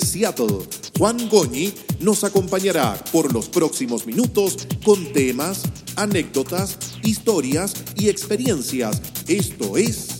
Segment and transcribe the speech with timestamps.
[0.00, 0.58] Seattle,
[0.98, 5.62] Juan Goñi, nos acompañará por los próximos minutos con temas,
[5.96, 9.00] anécdotas, historias y experiencias.
[9.28, 10.18] Esto es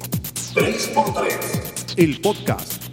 [0.55, 2.85] 3x3, el podcast.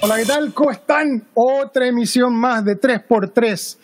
[0.00, 0.54] Hola, ¿qué tal?
[0.54, 1.26] ¿Cómo están?
[1.34, 3.78] Otra emisión más de 3x3.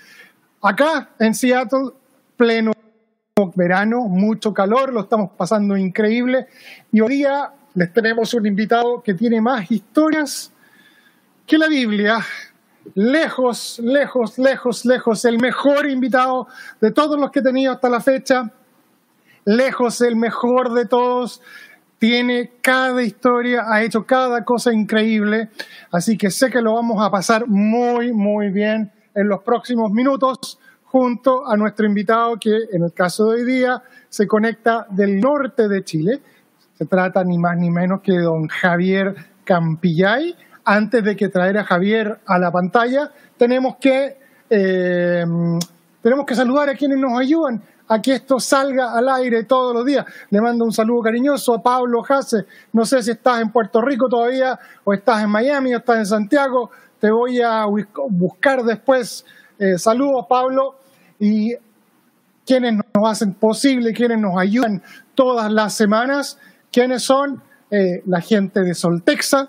[0.63, 1.91] Acá en Seattle,
[2.37, 2.73] pleno
[3.57, 6.47] verano, mucho calor, lo estamos pasando increíble.
[6.93, 10.53] Y hoy día les tenemos un invitado que tiene más historias
[11.47, 12.19] que la Biblia.
[12.95, 16.47] Lejos, lejos, lejos, lejos, el mejor invitado
[16.81, 18.51] de todos los que he tenido hasta la fecha.
[19.45, 21.43] Lejos, el mejor de todos.
[21.99, 25.49] Tiene cada historia, ha hecho cada cosa increíble.
[25.91, 30.59] Así que sé que lo vamos a pasar muy, muy bien en los próximos minutos
[30.85, 35.67] junto a nuestro invitado que en el caso de hoy día se conecta del norte
[35.67, 36.21] de Chile
[36.77, 39.15] se trata ni más ni menos que don Javier
[39.45, 40.35] Campillay.
[40.65, 45.25] Antes de que traer a Javier a la pantalla, tenemos que, eh,
[46.03, 49.85] tenemos que saludar a quienes nos ayudan a que esto salga al aire todos los
[49.85, 50.05] días.
[50.31, 52.47] Le mando un saludo cariñoso a Pablo Jase.
[52.73, 56.07] No sé si estás en Puerto Rico todavía, o estás en Miami, o estás en
[56.07, 56.71] Santiago.
[56.99, 57.67] Te voy a
[58.09, 59.25] buscar después.
[59.59, 60.77] Eh, saludos, Pablo.
[61.19, 61.55] Y
[62.47, 64.83] quienes nos hacen posible, quienes nos ayudan
[65.15, 66.39] todas las semanas.
[66.75, 67.41] ¿Quiénes son?
[67.71, 69.49] Eh, la gente de Soltexa,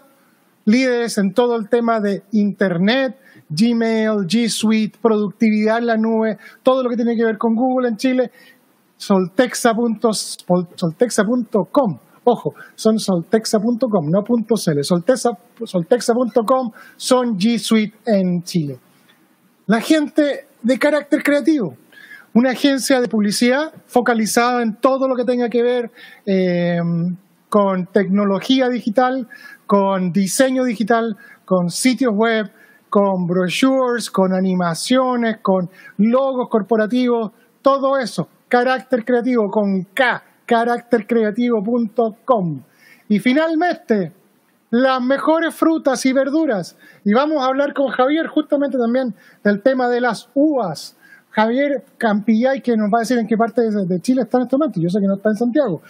[0.65, 3.17] líderes en todo el tema de Internet,
[3.49, 7.89] Gmail, G Suite, productividad en la nube, todo lo que tiene que ver con Google
[7.89, 8.29] en Chile,
[8.97, 9.89] soltexa.com.
[12.25, 14.83] Ojo, son soltexa.com, no .cl.
[15.63, 18.77] Soltexa.com son G Suite en Chile.
[19.65, 21.75] La gente de carácter creativo,
[22.35, 25.89] una agencia de publicidad focalizada en todo lo que tenga que ver
[26.25, 26.81] eh,
[27.49, 29.29] con tecnología digital,
[29.65, 32.51] con diseño digital, con sitios web,
[32.89, 38.27] con brochures, con animaciones, con logos corporativos, todo eso.
[38.49, 42.63] Carácter creativo con K, caráctercreativo.com.
[43.07, 44.11] Y finalmente,
[44.71, 46.75] las mejores frutas y verduras.
[47.05, 50.97] Y vamos a hablar con Javier justamente también del tema de las uvas.
[51.35, 54.55] Javier Campillay, que nos va a decir en qué parte de Chile está en este
[54.55, 55.81] momento, yo sé que no está en Santiago.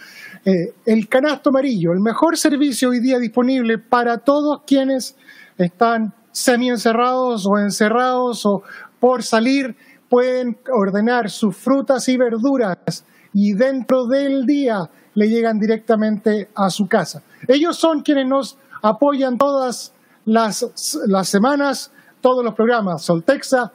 [0.44, 5.14] Eh, el canasto amarillo, el mejor servicio hoy día disponible para todos quienes
[5.56, 8.64] están semi encerrados o encerrados o
[8.98, 9.76] por salir,
[10.08, 16.88] pueden ordenar sus frutas y verduras y dentro del día le llegan directamente a su
[16.88, 17.22] casa.
[17.46, 19.92] Ellos son quienes nos apoyan todas
[20.24, 20.66] las,
[21.06, 23.72] las semanas, todos los programas, Soltexa,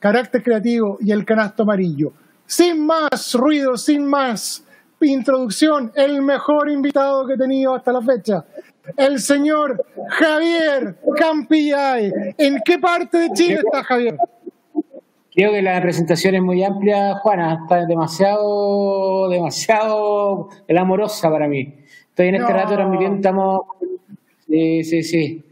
[0.00, 2.12] carácter creativo y el canasto amarillo.
[2.46, 4.64] Sin más ruido, sin más
[5.00, 8.44] introducción, el mejor invitado que he tenido hasta la fecha,
[8.96, 12.12] el señor Javier Campillay.
[12.36, 14.16] ¿En qué parte de Chile está Javier?
[15.32, 21.72] Creo que la presentación es muy amplia, Juana, está demasiado, demasiado amorosa para mí.
[22.08, 23.60] Estoy en este rato transmitiendo, estamos,
[24.48, 25.44] sí, sí, sí,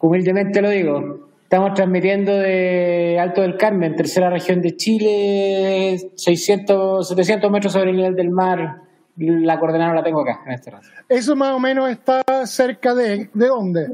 [0.00, 7.50] humildemente lo digo, Estamos transmitiendo de Alto del Carmen, tercera región de Chile, 600, 700
[7.52, 8.82] metros sobre el nivel del mar.
[9.16, 10.88] La coordenada la tengo acá, en este rato.
[11.08, 13.92] ¿Eso más o menos está cerca de, de dónde?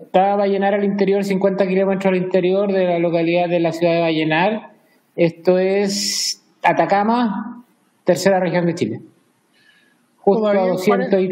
[0.00, 4.00] Está Vallenar al interior, 50 kilómetros al interior de la localidad de la ciudad de
[4.02, 4.70] Vallenar.
[5.16, 7.64] Esto es Atacama,
[8.04, 9.00] tercera región de Chile.
[10.18, 11.28] Justo a 200 y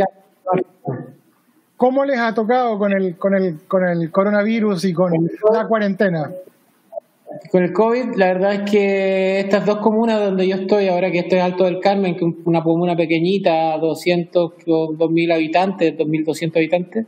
[1.85, 5.13] ¿Cómo les ha tocado con el, con el, con el coronavirus y con
[5.53, 6.33] la cuarentena?
[7.51, 11.19] Con el COVID, la verdad es que estas dos comunas donde yo estoy, ahora que
[11.19, 17.07] estoy Alto del Carmen, que es una comuna pequeñita, 200, 2.000 habitantes, 2.200 habitantes,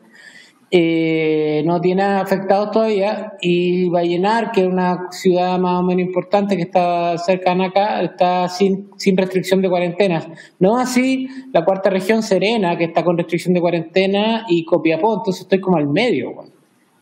[0.68, 6.56] eh, no tiene afectados todavía y Vallenar, que es una ciudad más o menos importante
[6.56, 10.26] que está cercana acá, está sin, sin restricción de cuarentenas.
[10.58, 15.42] No así la cuarta región Serena, que está con restricción de cuarentena, y Copiapó, entonces
[15.42, 16.34] estoy como al medio.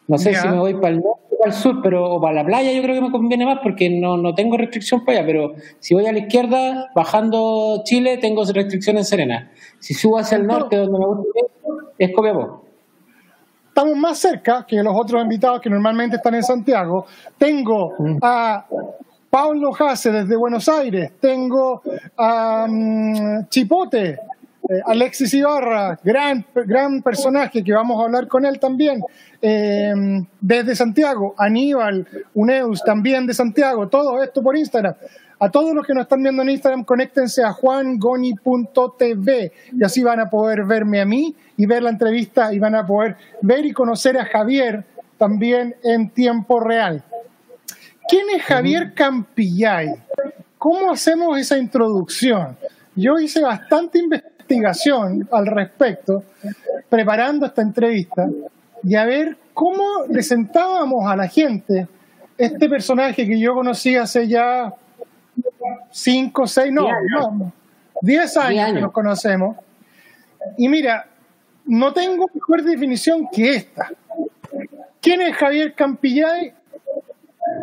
[0.06, 2.34] No sé si me voy para el norte o para el sur, pero o para
[2.34, 5.26] la playa yo creo que me conviene más porque no, no tengo restricción para allá,
[5.26, 9.50] pero si voy a la izquierda, bajando Chile, tengo restricción en Serena.
[9.78, 11.40] Si subo hacia el norte, donde me gusta,
[11.99, 12.63] es Copiapó
[13.75, 17.06] estamos más cerca que los otros invitados que normalmente están en Santiago.
[17.37, 17.93] Tengo
[18.23, 18.65] a
[19.29, 21.82] Pablo Jase desde Buenos Aires, tengo
[22.17, 24.17] a mm, Chipote, eh,
[24.87, 29.00] Alexis Ibarra, gran, gran personaje que vamos a hablar con él también,
[29.43, 29.93] eh,
[30.41, 34.94] desde Santiago, Aníbal Uneus también de Santiago, todo esto por Instagram.
[35.38, 40.20] A todos los que nos están viendo en Instagram, conéctense a juangoni.tv y así van
[40.20, 43.72] a poder verme a mí y ver la entrevista y van a poder ver y
[43.72, 44.84] conocer a Javier
[45.19, 47.02] también en tiempo real.
[48.08, 49.94] ¿Quién es Javier Campillay?
[50.58, 52.56] ¿Cómo hacemos esa introducción?
[52.94, 56.22] Yo hice bastante investigación al respecto,
[56.88, 58.28] preparando esta entrevista,
[58.82, 61.88] y a ver cómo le sentábamos a la gente
[62.36, 64.75] este personaje que yo conocí hace ya
[65.90, 67.52] cinco, seis, no, no,
[68.00, 69.56] diez años, años, que nos conocemos.
[70.58, 71.06] Y mira,
[71.64, 73.90] no tengo mejor definición que esta.
[75.00, 76.52] ¿Quién es Javier Campillay?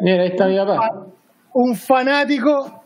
[0.01, 1.06] Mira, ahí está mi papá.
[1.53, 2.83] Un fanático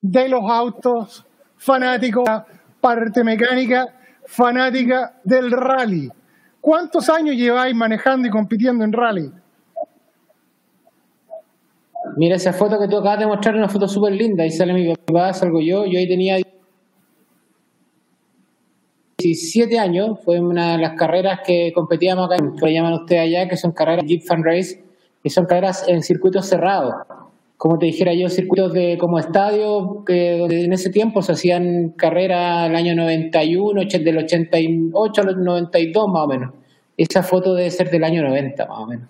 [0.00, 1.24] de los autos,
[1.56, 2.46] fanático de la
[2.80, 3.86] parte mecánica,
[4.26, 6.10] fanática del rally.
[6.60, 9.32] ¿Cuántos años lleváis manejando y compitiendo en rally?
[12.16, 14.44] Mira esa foto que tú acabas de mostrar, una foto súper linda.
[14.44, 15.84] Ahí sale mi papá, salgo yo.
[15.86, 16.38] Yo ahí tenía
[19.18, 20.18] 17 años.
[20.24, 24.04] Fue una de las carreras que competíamos acá, que llaman ustedes allá, que son carreras
[24.06, 24.82] Jeep Fan Race,
[25.22, 26.94] que son carreras en circuitos cerrados.
[27.56, 31.90] Como te dijera yo, circuitos de como estadio, que donde en ese tiempo se hacían
[31.90, 36.54] carreras el año 91, del 88 al 92 más o menos.
[36.96, 39.08] Esa foto debe ser del año 90 más o menos.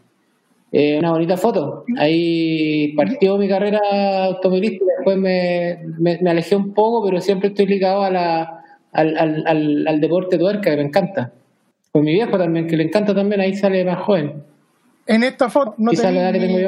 [0.74, 1.84] Eh, una bonita foto.
[1.98, 8.02] Ahí partió mi carrera automovilística, después me, me, alejé un poco, pero siempre estoy ligado
[8.02, 11.30] a la, al, al, al, deporte tuerca, que me encanta.
[11.92, 14.42] Con mi viejo también, que le encanta también, ahí sale más joven.
[15.06, 16.64] En esta foto no tenía ni,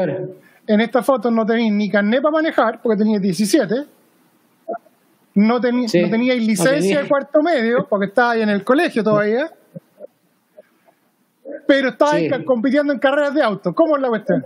[0.66, 3.74] En esta foto no tenéis ni carnet para manejar, porque tenía 17.
[5.36, 9.50] No, no teníais licencia de cuarto medio, porque estaba ahí en el colegio todavía
[11.66, 13.74] pero está ahí compitiendo en carreras de auto.
[13.74, 14.44] ¿Cómo es la cuestión?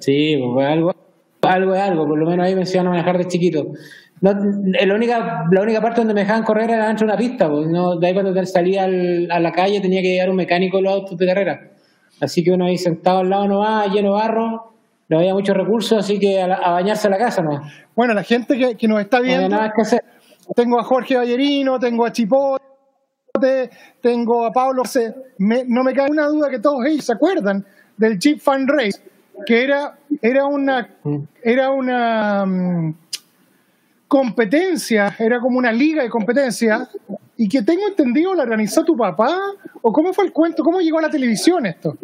[0.00, 0.94] Sí, pues algo,
[1.42, 3.68] algo es algo, por lo menos ahí me enseñaron a manejar de chiquito.
[4.20, 7.50] No, la, única, la única parte donde me dejaban correr era dentro de una pista,
[7.50, 10.92] pues no, de ahí cuando salía a la calle tenía que llegar un mecánico los
[10.92, 11.70] autos de carrera.
[12.20, 14.72] Así que uno ahí sentado al lado no va, lleno de barro,
[15.08, 17.62] no había muchos recursos, así que a, bañarse a la casa no.
[17.94, 20.02] Bueno, la gente que, que nos está viendo, nada que hacer.
[20.54, 22.64] tengo a Jorge Ballerino, tengo a Chipote,
[24.00, 24.82] tengo a Pablo,
[25.38, 27.64] no me cae una duda que todos ellos se acuerdan
[27.96, 29.00] del Jeep Fan Race,
[29.44, 30.96] que era, era una,
[31.42, 32.94] era una mm,
[34.08, 36.88] competencia, era como una liga de competencia,
[37.36, 39.36] y que tengo entendido la organizó tu papá,
[39.82, 41.96] o cómo fue el cuento, cómo llegó a la televisión esto.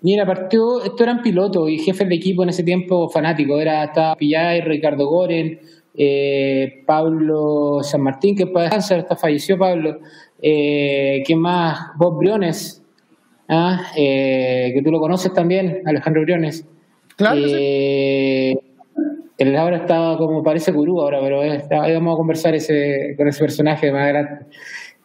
[0.00, 4.14] Mira, partió, esto eran pilotos y jefes de equipo en ese tiempo fanáticos, era estaba
[4.14, 5.60] Pillay, Ricardo Goren,
[6.00, 9.98] eh, Pablo San Martín, que puede cáncer, hasta falleció Pablo,
[10.40, 11.88] eh, ¿quién más?
[11.96, 12.84] Bob Briones,
[13.48, 13.90] ¿ah?
[13.96, 16.64] eh, que tú lo conoces también, Alejandro Briones.
[17.16, 17.40] Claro.
[17.42, 18.56] Eh,
[19.38, 23.40] él ahora está como parece gurú ahora, pero ahí vamos a conversar ese, con ese
[23.40, 24.46] personaje más adelante.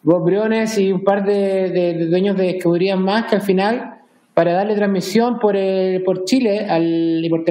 [0.02, 3.94] Bob Briones y un par de, dueños de escuderías más que al final,
[4.32, 5.56] para darle transmisión por,
[6.04, 7.44] por Chile al, y por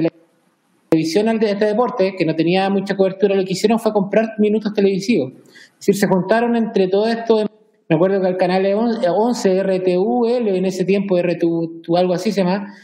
[0.94, 4.72] televisión, de este deporte, que no tenía mucha cobertura, lo que hicieron fue comprar minutos
[4.72, 5.32] televisivos.
[5.32, 7.46] Es decir, se juntaron entre todo esto.
[7.88, 12.74] Me acuerdo que al canal 11, RTUL, en ese tiempo RTU, algo así se llama,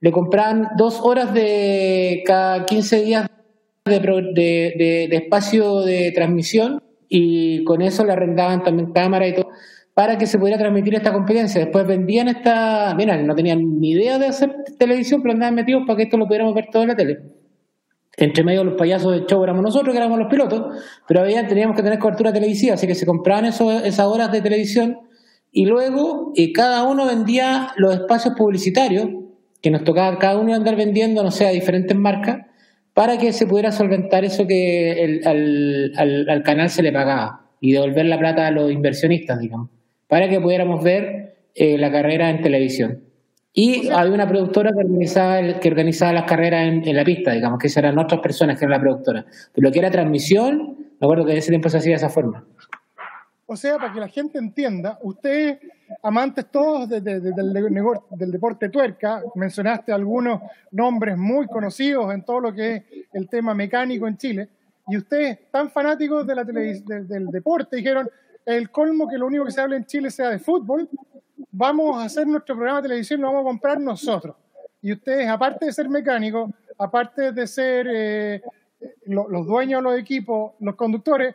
[0.00, 3.26] le compraban dos horas de cada 15 días
[3.84, 9.48] de, espacio de transmisión y con eso le arrendaban también cámara y todo
[9.94, 11.60] para que se pudiera transmitir esta competencia.
[11.60, 15.96] Después vendían esta, mira, no tenían ni idea de hacer televisión, pero andaban metidos para
[15.96, 17.39] que esto lo pudiéramos ver todo en la tele
[18.16, 20.76] entre medio los payasos de show éramos nosotros, que éramos los pilotos,
[21.06, 24.98] pero había, teníamos que tener cobertura televisiva, así que se compraban esas horas de televisión
[25.52, 29.08] y luego eh, cada uno vendía los espacios publicitarios,
[29.62, 32.46] que nos tocaba cada uno andar vendiendo, no sé, a diferentes marcas,
[32.94, 38.18] para que se pudiera solventar eso que al, canal se le pagaba y devolver la
[38.18, 39.70] plata a los inversionistas, digamos,
[40.08, 43.04] para que pudiéramos ver eh, la carrera en televisión.
[43.52, 47.66] Y había una productora que organizaba, que organizaba las carreras en, la pista, digamos, que
[47.66, 49.26] esas eran otras personas que eran la productora.
[49.52, 52.08] Pero lo que era transmisión, me acuerdo que en ese tiempo se hacía de esa
[52.08, 52.44] forma.
[53.46, 55.58] O sea, para que la gente entienda, ustedes,
[56.04, 60.40] amantes todos del, del, deporte tuerca, mencionaste algunos
[60.70, 64.48] nombres muy conocidos en todo lo que es el tema mecánico en Chile,
[64.86, 68.08] y ustedes, tan fanáticos de la del deporte, dijeron,
[68.56, 70.88] el colmo que lo único que se habla en Chile sea de fútbol,
[71.50, 74.36] vamos a hacer nuestro programa de televisión, lo vamos a comprar nosotros.
[74.82, 78.42] Y ustedes, aparte de ser mecánicos, aparte de ser eh,
[79.06, 81.34] los dueños de los equipos, los conductores,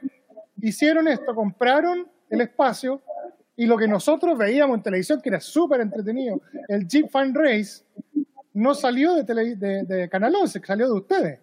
[0.62, 3.01] hicieron esto, compraron el espacio
[3.55, 7.84] y lo que nosotros veíamos en televisión, que era súper entretenido, el Jeep Fan Race,
[8.53, 9.55] no salió de,
[9.86, 11.39] de, Canal 11, salió de ustedes.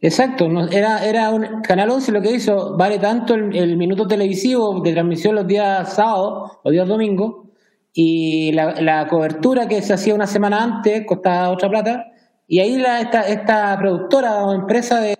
[0.00, 4.92] Exacto, era, era un Canal 11 lo que hizo, vale tanto el, minuto televisivo de
[4.92, 7.46] transmisión los días sábados o días domingos,
[7.92, 12.12] y la, cobertura que se hacía una semana antes costaba otra plata,
[12.46, 15.16] y ahí la, esta, esta productora o empresa de,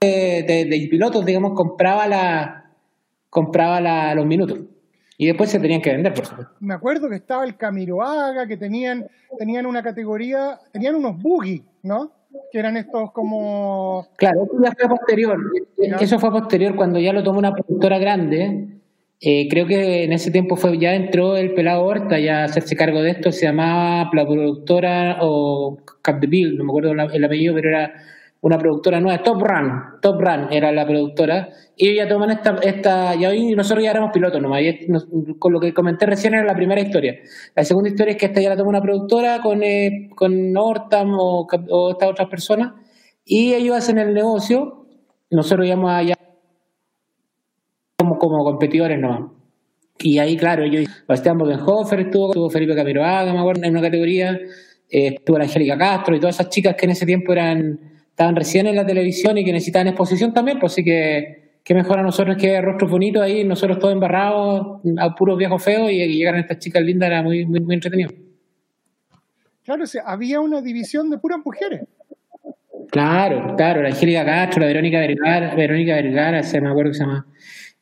[0.00, 2.62] de, pilotos, digamos, compraba la
[3.30, 4.60] compraba la, los minutos.
[5.18, 6.54] Y después se tenían que vender, por supuesto.
[6.60, 9.06] Me acuerdo que estaba el Camiroaga, que tenían,
[9.38, 12.12] tenían una categoría, tenían unos buggy, ¿no?
[12.50, 14.06] Que eran estos como...
[14.16, 15.38] Claro, eso ya fue posterior.
[16.00, 18.68] Eso fue posterior cuando ya lo tomó una productora grande.
[19.20, 22.76] Eh, creo que en ese tiempo fue ya entró el pelado Horta ya a hacerse
[22.76, 23.32] cargo de esto.
[23.32, 27.92] Se llamaba la productora o Capdeville, no me acuerdo el apellido, pero era
[28.40, 33.14] una productora nueva, Top Run, Top Run era la productora, y ya toman esta, esta
[33.14, 34.86] y hoy nosotros ya éramos pilotos nomás, y
[35.38, 37.16] con lo que comenté recién era la primera historia.
[37.54, 41.14] La segunda historia es que esta ya la toma una productora con, eh, con Nortam
[41.18, 41.46] o,
[41.90, 42.74] estas otras personas,
[43.24, 44.86] y ellos hacen el negocio,
[45.30, 46.14] nosotros íbamos allá
[47.98, 49.30] como, como competidores nomás.
[49.98, 54.38] Y ahí, claro, yo, Bastián Bodenhofer estuvo, estuvo Felipe Camiroaga, me acuerdo, en una categoría,
[54.88, 58.34] eh, estuvo la Angélica Castro y todas esas chicas que en ese tiempo eran estaban
[58.34, 62.02] recién en la televisión y que necesitaban exposición también, pues sí que qué mejor a
[62.02, 66.40] nosotros que rostros bonitos ahí, nosotros todos embarrados, a puros viejos feos y que llegaran
[66.40, 68.10] estas chicas lindas era muy, muy, muy entretenido.
[69.64, 71.82] Claro, o sea, había una división de puras mujeres.
[72.90, 77.04] Claro, claro, la Angélica Castro, la Verónica Vergara, Verónica Vergara, se me acuerdo que se
[77.04, 77.26] llama.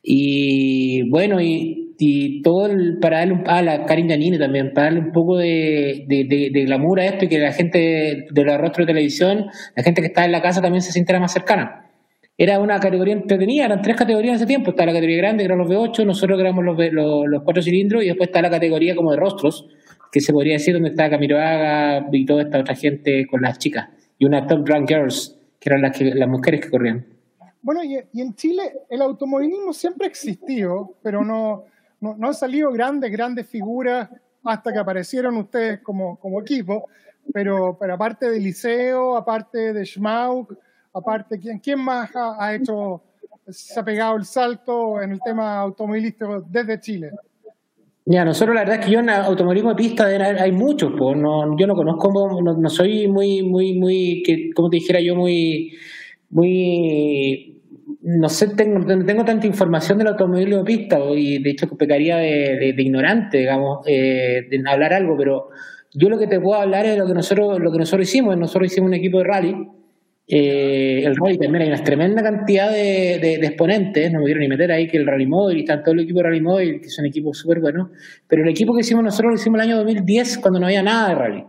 [0.03, 4.87] Y bueno, y y todo el, para darle un, a la Karin Janine también, para
[4.87, 8.85] darle un poco de, de, glamour a esto y que la gente de la rostro
[8.85, 9.47] de televisión,
[9.77, 11.91] la gente que está en la casa también se sintiera más cercana.
[12.37, 14.71] Era una categoría entretenida, eran tres categorías ese tiempo.
[14.71, 18.03] Está la categoría grande, que eran los V8, nosotros éramos los, los, los, cuatro cilindros,
[18.03, 19.69] y después está la categoría como de rostros,
[20.11, 23.89] que se podría decir donde está Camiroaga y toda esta otra gente con las chicas.
[24.19, 27.07] Y una Top Drunk Girls, que eran las, que, las mujeres que corrían.
[27.63, 31.65] Bueno, y en Chile el automovilismo siempre existió, pero no,
[32.13, 34.09] no, han salido grandes, grandes figuras
[34.45, 36.89] hasta que aparecieron ustedes como, como equipo,
[37.33, 40.55] pero, aparte de Liceo, aparte de Schmauk,
[40.93, 43.03] aparte, ¿quién, quién más ha, hecho,
[43.49, 47.11] se ha pegado el salto en el tema automovilístico desde Chile?
[48.07, 51.57] Ya, nosotros la verdad es que yo en automovilismo de pista hay muchos, pues no,
[51.57, 55.73] yo no conozco, no, soy muy, muy, muy, que, como te dijera yo, muy,
[56.29, 57.63] muy
[58.07, 62.75] no sé, tengo, tengo tanta información del automóvil de pista y de hecho pecaría de,
[62.77, 65.49] ignorante, digamos, eh, de hablar algo, pero
[65.91, 68.37] yo lo que te puedo hablar es lo que nosotros, lo que nosotros hicimos.
[68.37, 69.57] Nosotros hicimos un equipo de rally.
[70.27, 74.71] Eh, el rally también hay una tremenda cantidad de, exponentes, no me quiero ni meter
[74.73, 77.39] ahí que el Rally Móvil y todo el equipo de Rally Móvil, que son equipos
[77.39, 77.91] súper buenos,
[78.27, 81.11] pero el equipo que hicimos nosotros lo hicimos el año 2010 cuando no había nada
[81.11, 81.45] de rally,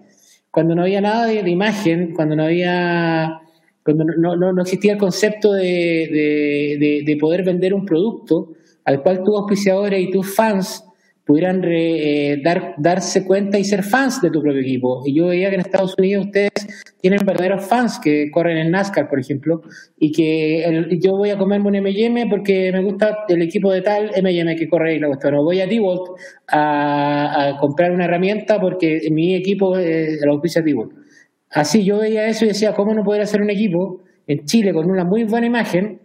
[0.51, 3.44] cuando no había nada de imagen, cuando no había
[3.85, 9.23] cuando no, no, no existía el concepto de, de, poder vender un producto al cual
[9.23, 10.83] tus auspiciadores y tus fans
[11.23, 15.03] pudieran eh, dar, darse cuenta y ser fans de tu propio equipo.
[15.05, 16.51] Y yo veía que en Estados Unidos ustedes
[16.99, 19.61] tienen verdaderos fans que corren en NASCAR, por ejemplo,
[19.99, 24.09] y que yo voy a comerme un M&M porque me gusta el equipo de tal
[24.15, 25.35] M&M que corre y la cuestión.
[25.35, 31.04] O voy a D-Volt a, comprar una herramienta porque mi equipo es el auspicia D-Volt.
[31.55, 34.91] Así yo veía eso y decía, ¿cómo no poder hacer un equipo en Chile con
[34.91, 36.01] una muy buena imagen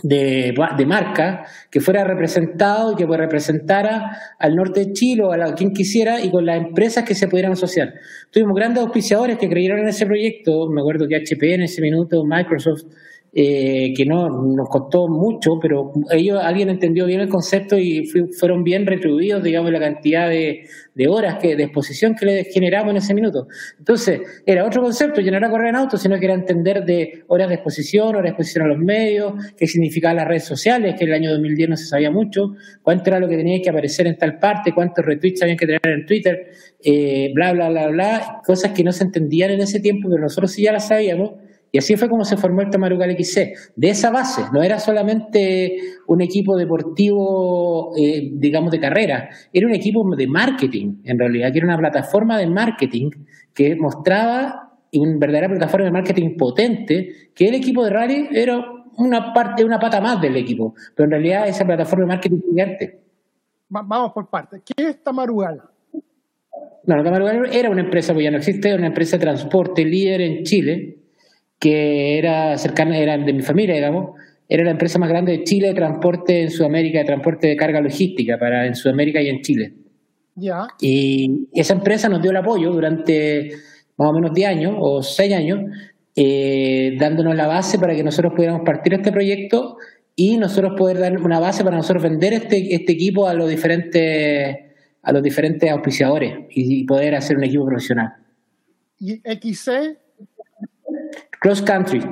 [0.00, 0.54] de,
[0.86, 6.20] marca que fuera representado y que representara al norte de Chile o a, quien quisiera
[6.20, 7.94] y con las empresas que se pudieran asociar?
[8.30, 12.22] Tuvimos grandes auspiciadores que creyeron en ese proyecto, me acuerdo que HP en ese minuto,
[12.24, 12.84] Microsoft,
[13.32, 18.06] eh, que no nos costó mucho, pero ellos, alguien entendió bien el concepto y
[18.38, 20.66] fueron bien retribuidos, digamos, la cantidad de,
[21.06, 23.46] horas que, de exposición que les generamos en ese minuto.
[23.78, 27.24] Entonces, era otro concepto, ya no era correr en auto, sino que era entender de
[27.26, 31.04] horas de exposición, horas de exposición a los medios, qué significaban las redes sociales, que
[31.04, 34.06] en el año 2010 no se sabía mucho, cuánto era lo que tenía que aparecer
[34.06, 36.52] en tal parte, cuántos retweets habían que tener en Twitter,
[36.82, 40.52] eh, bla, bla, bla, bla, cosas que no se entendían en ese tiempo, pero nosotros
[40.52, 41.32] sí ya las sabíamos
[41.76, 43.52] y así fue como se formó el Tamarugal XC.
[43.76, 49.74] De esa base, no era solamente un equipo deportivo, eh, digamos, de carrera, era un
[49.74, 53.10] equipo de marketing, en realidad, que era una plataforma de marketing
[53.52, 58.58] que mostraba una verdadera plataforma de marketing potente, que el equipo de rally era
[58.96, 63.00] una parte, una pata más del equipo, pero en realidad esa plataforma de marketing gigante.
[63.68, 64.62] Vamos por partes.
[64.64, 65.60] ¿Qué es Tamarugal?
[66.86, 70.42] Bueno, Tamarugal era una empresa, pues ya no existe, una empresa de transporte líder en
[70.44, 71.02] Chile,
[71.58, 74.16] que era cercana, era de mi familia, digamos,
[74.48, 77.80] era la empresa más grande de Chile de transporte en Sudamérica, de transporte de carga
[77.80, 79.74] logística para en Sudamérica y en Chile.
[80.36, 80.68] Ya.
[80.80, 83.50] Y esa empresa nos dio el apoyo durante
[83.96, 85.60] más o menos 10 años o 6 años,
[86.14, 89.78] eh, dándonos la base para que nosotros pudiéramos partir este proyecto
[90.14, 94.56] y nosotros poder dar una base para nosotros vender este, este equipo a los diferentes
[95.02, 98.14] a los diferentes auspiciadores y, poder hacer un equipo profesional.
[98.98, 99.96] ¿Y XC?
[101.40, 102.02] Cross Country.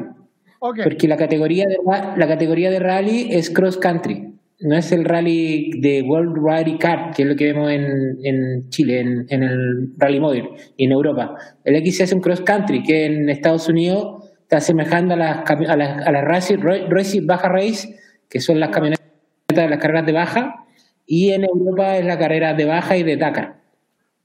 [0.58, 1.76] Porque la categoría, de,
[2.16, 4.32] la categoría de rally es cross country.
[4.60, 8.70] No es el rally de World Rally Kart, que es lo que vemos en, en
[8.70, 11.36] Chile, en, en, el Rally Model y en Europa.
[11.64, 15.76] El XC es un cross country, que en Estados Unidos está asemejando a las, a
[15.76, 17.98] las, a las racing, baja race,
[18.30, 19.04] que son las camionetas
[19.48, 20.64] de las carreras de baja,
[21.04, 23.60] y en Europa es la carrera de baja y de Dakar.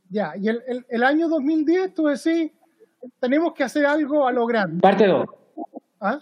[0.09, 2.51] Ya, y el, el, el año 2010, tú decís,
[3.19, 4.81] tenemos que hacer algo a lo grande.
[4.81, 5.27] Parte 2.
[6.01, 6.19] ¿Ah?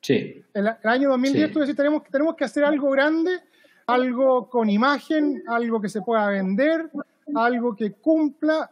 [0.00, 0.42] Sí.
[0.54, 3.38] El, año 2010, tú decís, tenemos, tenemos que hacer algo grande,
[3.86, 6.90] algo con imagen, algo que se pueda vender,
[7.34, 8.70] algo que cumpla,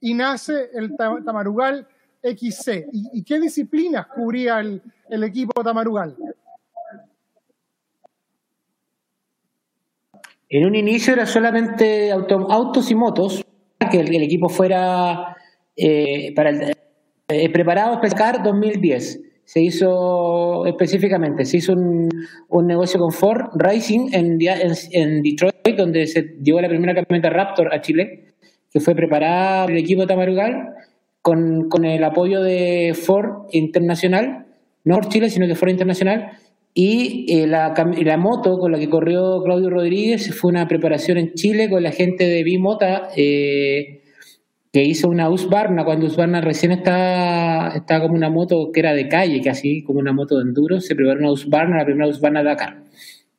[0.00, 1.86] y nace el Tamarugal
[2.22, 2.88] XC.
[2.92, 6.16] ¿Y, qué disciplinas cubría el, el equipo Tamarugal?
[10.54, 13.42] En un inicio era solamente autos y motos,
[13.90, 15.34] que el, equipo fuera
[15.84, 16.72] eh, para el,
[17.28, 19.20] eh, preparado para pescar 2010.
[19.44, 22.08] Se hizo específicamente, se hizo un,
[22.48, 27.74] un negocio con Ford Racing en, en, Detroit, donde se llevó la primera camioneta Raptor
[27.74, 28.28] a Chile,
[28.70, 30.68] que fue preparada por el equipo Tamarugal
[31.20, 34.46] con, con el apoyo de Ford Internacional,
[34.84, 36.38] no por Chile, sino que Ford Internacional,
[36.74, 41.34] y eh, la, la, moto con la que corrió Claudio Rodríguez fue una preparación en
[41.34, 44.01] Chile con la gente de Bimota, eh,
[44.72, 49.06] que hizo una Husqvarna, cuando Husqvarna recién estaba, estaba como una moto que era de
[49.06, 52.82] calle, casi como una moto de enduro, se preparó una Husqvarna, la primera Husqvarna Dakar.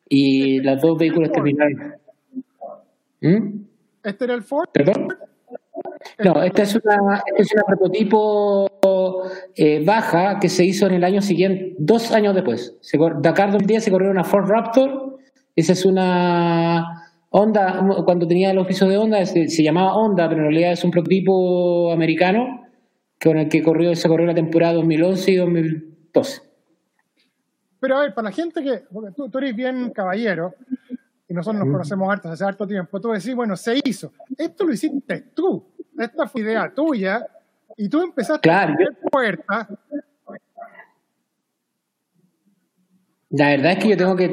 [0.07, 1.95] Y los dos vehículos terminaron.
[3.21, 3.63] ¿Mm?
[4.03, 4.69] ¿Este era el Ford?
[4.71, 5.07] ¿Perdón?
[6.23, 8.69] No, esta es una, es una prototipo
[9.55, 12.77] eh, baja que se hizo en el año siguiente, dos años después.
[12.81, 15.17] Se, Dakar 2010 se corrió una Ford Raptor.
[15.55, 17.02] Esa es una
[17.35, 20.91] Honda, cuando tenía el oficio de Honda, se, llamaba Honda, pero en realidad es un
[20.91, 22.67] prototipo americano
[23.19, 26.41] con el que corrió, se corrió la temporada 2011 y 2012.
[27.79, 28.83] Pero a ver, para la gente que,
[29.15, 30.53] tú, tú eres bien caballero,
[31.27, 34.13] y nosotros nos conocemos hartos hace harto tiempo, tú decís, bueno, se hizo.
[34.37, 37.25] Esto lo hiciste tú, esta fue idea tuya,
[37.75, 39.69] y tú empezaste a abrir puertas.
[43.35, 44.27] La verdad es que yo tengo que,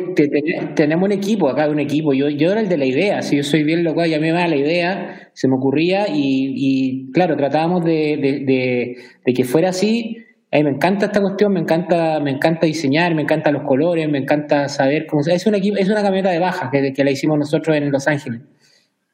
[0.76, 2.12] tenemos un equipo acá, un equipo.
[2.12, 4.46] Yo, yo era el de la idea, si yo soy bien loco, ya me va
[4.46, 10.18] la idea, se me ocurría y, y claro, tratábamos de, de, de, que fuera así.
[10.52, 14.06] A mí me encanta esta cuestión, me encanta, me encanta diseñar, me encantan los colores,
[14.10, 15.22] me encanta saber cómo.
[15.26, 18.42] Es una, es una camioneta de baja que, que la hicimos nosotros en Los Ángeles.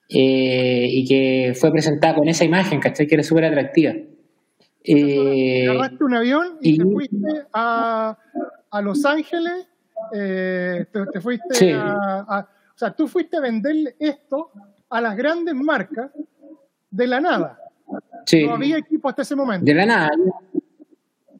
[0.09, 3.07] Eh, y que fue presentada con esa imagen, ¿cachai?
[3.07, 3.93] Que era súper atractiva.
[4.83, 7.17] Eh, agarraste un avión y, te fuiste
[7.53, 8.19] a,
[8.69, 9.69] a Los Ángeles,
[10.13, 14.51] eh, te, fuiste a, O sea, tú fuiste a venderle esto
[14.91, 16.11] a las grandes marcas
[16.91, 17.59] de la nada.
[18.45, 19.65] No había equipo hasta ese momento.
[19.65, 20.11] De la nada.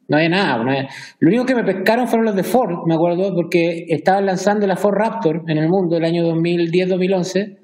[0.07, 0.87] No había nada.
[1.19, 4.77] Lo único que me pescaron fueron los de Ford, me acuerdo, porque estaban lanzando la
[4.77, 7.57] Ford Raptor en el mundo el año 2010-2011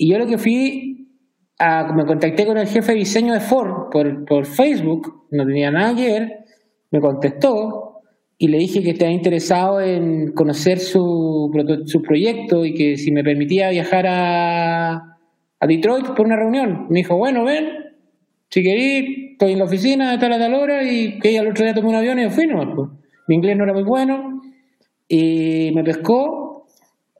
[0.00, 1.08] y yo lo que fui,
[1.58, 5.72] a, me contacté con el jefe de diseño de Ford por, por Facebook, no tenía
[5.72, 6.38] nada que ver,
[6.92, 7.87] me contestó
[8.38, 11.50] y le dije que estaba interesado en conocer su,
[11.86, 15.18] su proyecto y que si me permitía viajar a,
[15.58, 16.86] a Detroit por una reunión.
[16.88, 17.66] Me dijo, bueno, ven,
[18.48, 21.64] si querís, estoy en la oficina de tal a tal hora y que al otro
[21.64, 22.68] día tomé un avión y fui nomás.
[22.76, 22.90] Pues.
[23.26, 24.40] Mi inglés no era muy bueno
[25.08, 26.66] y me pescó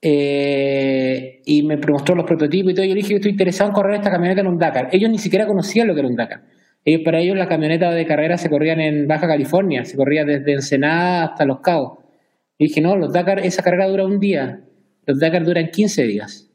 [0.01, 2.85] eh, y me mostró los prototipos y todo.
[2.85, 4.89] Yo le dije que estoy interesado en correr esta camioneta en un Dakar.
[4.93, 6.43] Ellos ni siquiera conocían lo que era un Dakar.
[6.85, 10.53] Ellos, para ellos, las camionetas de carrera se corrían en Baja California, se corría desde
[10.53, 11.99] Ensenada hasta Los Cabos.
[12.57, 14.61] Y dije, no, los Dakar, esa carrera dura un día.
[15.07, 16.51] Los Dakar duran 15 días,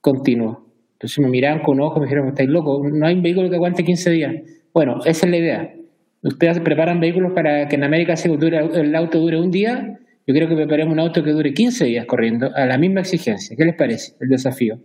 [0.00, 0.66] continuo.
[0.92, 3.84] Entonces me miraban con ojos, me dijeron, estáis locos, no hay un vehículo que aguante
[3.84, 4.34] 15 días.
[4.74, 5.74] Bueno, esa es la idea.
[6.22, 10.46] Ustedes preparan vehículos para que en América se el auto dure un día yo creo
[10.46, 13.56] que preparemos un auto que dure 15 días corriendo a la misma exigencia.
[13.56, 14.78] ¿Qué les parece el desafío?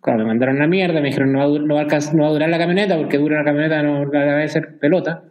[0.00, 2.96] Claro, me mandaron la mierda, me dijeron no va, no, va a durar la camioneta
[2.96, 5.24] porque dura la camioneta, no va a ser pelota.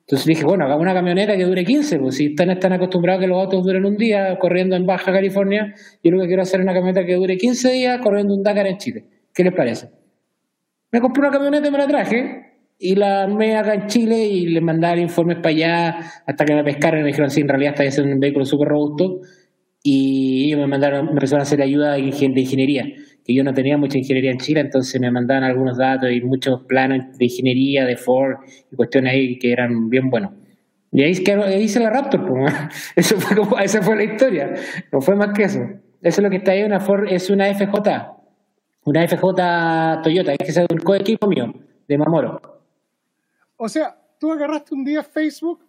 [0.00, 3.22] Entonces dije, bueno, hagamos una camioneta que dure 15, pues si están, están acostumbrados a
[3.22, 6.60] que los autos duren un día corriendo en Baja California, yo lo que quiero hacer
[6.60, 9.04] es una camioneta que dure 15 días corriendo un Dakar en Chile.
[9.32, 9.88] ¿Qué les parece?
[10.92, 12.44] Me compré una camioneta y me la traje,
[12.78, 16.64] y la armé acá en Chile y les mandaba informes para allá hasta que me
[16.64, 19.20] pescaron y me dijeron, sí, en realidad está es un vehículo súper robusto
[19.82, 22.84] y ellos me mandaron, me empezaron a hacer ayuda de ingeniería.
[23.24, 26.62] Que yo no tenía mucha ingeniería en Chile, entonces me mandaban algunos datos y muchos
[26.64, 28.36] planos de ingeniería, de Ford
[28.70, 30.32] y cuestiones ahí que eran bien buenos.
[30.92, 31.10] Y ahí,
[31.60, 32.52] hice la Raptor, pues,
[32.96, 34.54] eso fue como, esa fue la historia,
[34.92, 35.60] no fue más que eso.
[36.02, 37.74] Eso es lo que está ahí, una Ford, es una FJ,
[38.84, 41.52] una FJ Toyota, es que es un coequipo mío,
[41.88, 42.40] de Mamoro.
[43.56, 45.60] O sea, tú agarraste un día Facebook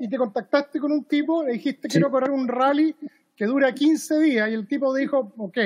[0.00, 2.94] y te contactaste con un tipo, le dijiste quiero correr un rally
[3.36, 5.58] que dura 15 días y el tipo dijo, ok,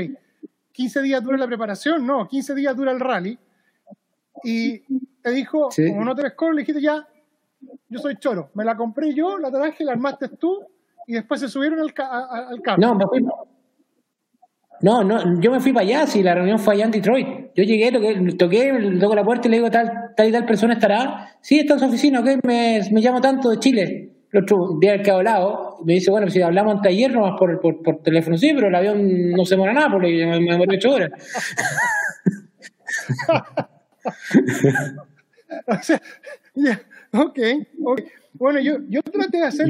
[0.79, 3.37] 15 días dura la preparación, no, 15 días dura el rally.
[4.45, 4.79] Y
[5.21, 7.05] te dijo, como no te ves le dijiste ya,
[7.89, 10.65] yo soy choro, me la compré yo, la traje, la armaste tú
[11.09, 12.81] y después se subieron al, al carro.
[12.81, 13.27] No, me fui,
[14.81, 17.27] no, no, yo me fui para allá, si la reunión fue allá en Detroit.
[17.57, 20.75] Yo llegué, toqué, toqué toco la puerta y le digo, tal, tal y tal persona
[20.75, 21.37] estará.
[21.41, 24.13] Sí, está en su oficina, ok, me, me llamo tanto de Chile.
[24.33, 27.83] El otro día que hablado, me dice, bueno, si hablamos en taller nomás por, por,
[27.83, 30.93] por teléfono, sí, pero el avión no se muere nada porque me, me muero ocho
[30.93, 31.11] horas.
[35.67, 36.01] o sea,
[36.55, 36.81] ya,
[37.13, 37.39] ok,
[38.35, 39.67] Bueno, yo, yo traté de hacer...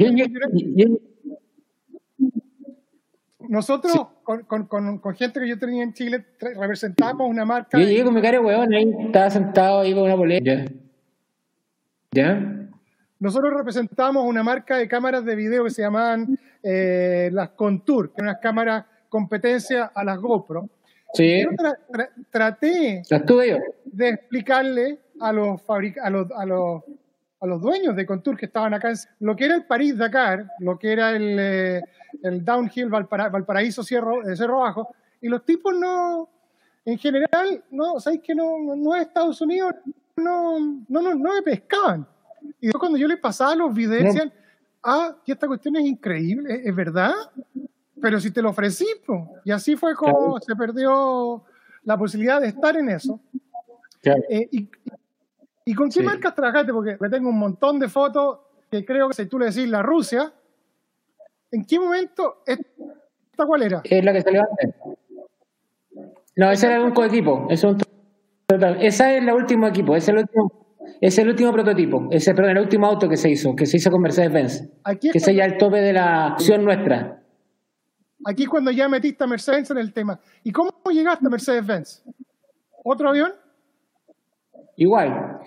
[3.47, 7.79] Nosotros, con, con, con, gente que yo tenía en Chile, representábamos una marca.
[7.79, 10.65] Yo llegué con mi cara de huevón, ahí estaba sentado ahí con una boleta.
[12.11, 12.68] ¿Ya?
[13.19, 18.21] Nosotros representábamos una marca de cámaras de video que se llamaban eh, las Contour, que
[18.21, 20.69] eran unas cámaras competencia a las GoPro.
[21.13, 21.43] Sí.
[21.43, 21.49] Yo
[22.29, 23.01] traté
[23.85, 26.83] de explicarle a los, a los, a los
[27.41, 30.91] a los dueños de Contour que estaban acá, lo que era el París-Dakar, lo que
[30.91, 31.81] era el, eh,
[32.23, 36.29] el Downhill Valparaíso Cerro, eh, Cerro Bajo, y los tipos no,
[36.85, 39.75] en general, no, ¿sabéis que no, no es Estados Unidos?
[40.17, 42.05] No, no, no, no me pescaban.
[42.59, 44.33] Y después cuando yo les pasaba los videos, decían,
[44.83, 47.13] ah, que esta cuestión es increíble, ¿es, verdad?
[48.01, 48.85] Pero si te lo ofrecí,
[49.43, 51.43] y así fue como se perdió
[51.83, 53.19] la posibilidad de estar en eso.
[54.29, 54.69] Eh, y,
[55.65, 56.73] ¿Y con qué marcas trabajaste?
[56.73, 58.39] Porque tengo un montón de fotos
[58.71, 60.33] que creo que si tú le decís la Rusia,
[61.51, 63.81] ¿en qué momento esta cuál era?
[63.83, 64.55] Es la que se levanta.
[66.35, 67.47] No, ese era un coequipo.
[67.51, 67.77] Es un...
[68.79, 70.58] Esa es el último equipo, es el último,
[71.01, 73.89] es el último prototipo, es el, el último auto que se hizo, que se hizo
[73.89, 74.69] con Mercedes-Benz.
[74.99, 77.21] Que es ya el tope de la opción nuestra.
[78.25, 80.19] Aquí es cuando ya metiste a Mercedes en el tema.
[80.43, 82.03] ¿Y cómo llegaste a Mercedes-Benz?
[82.83, 83.31] ¿Otro avión?
[84.75, 85.39] Igual.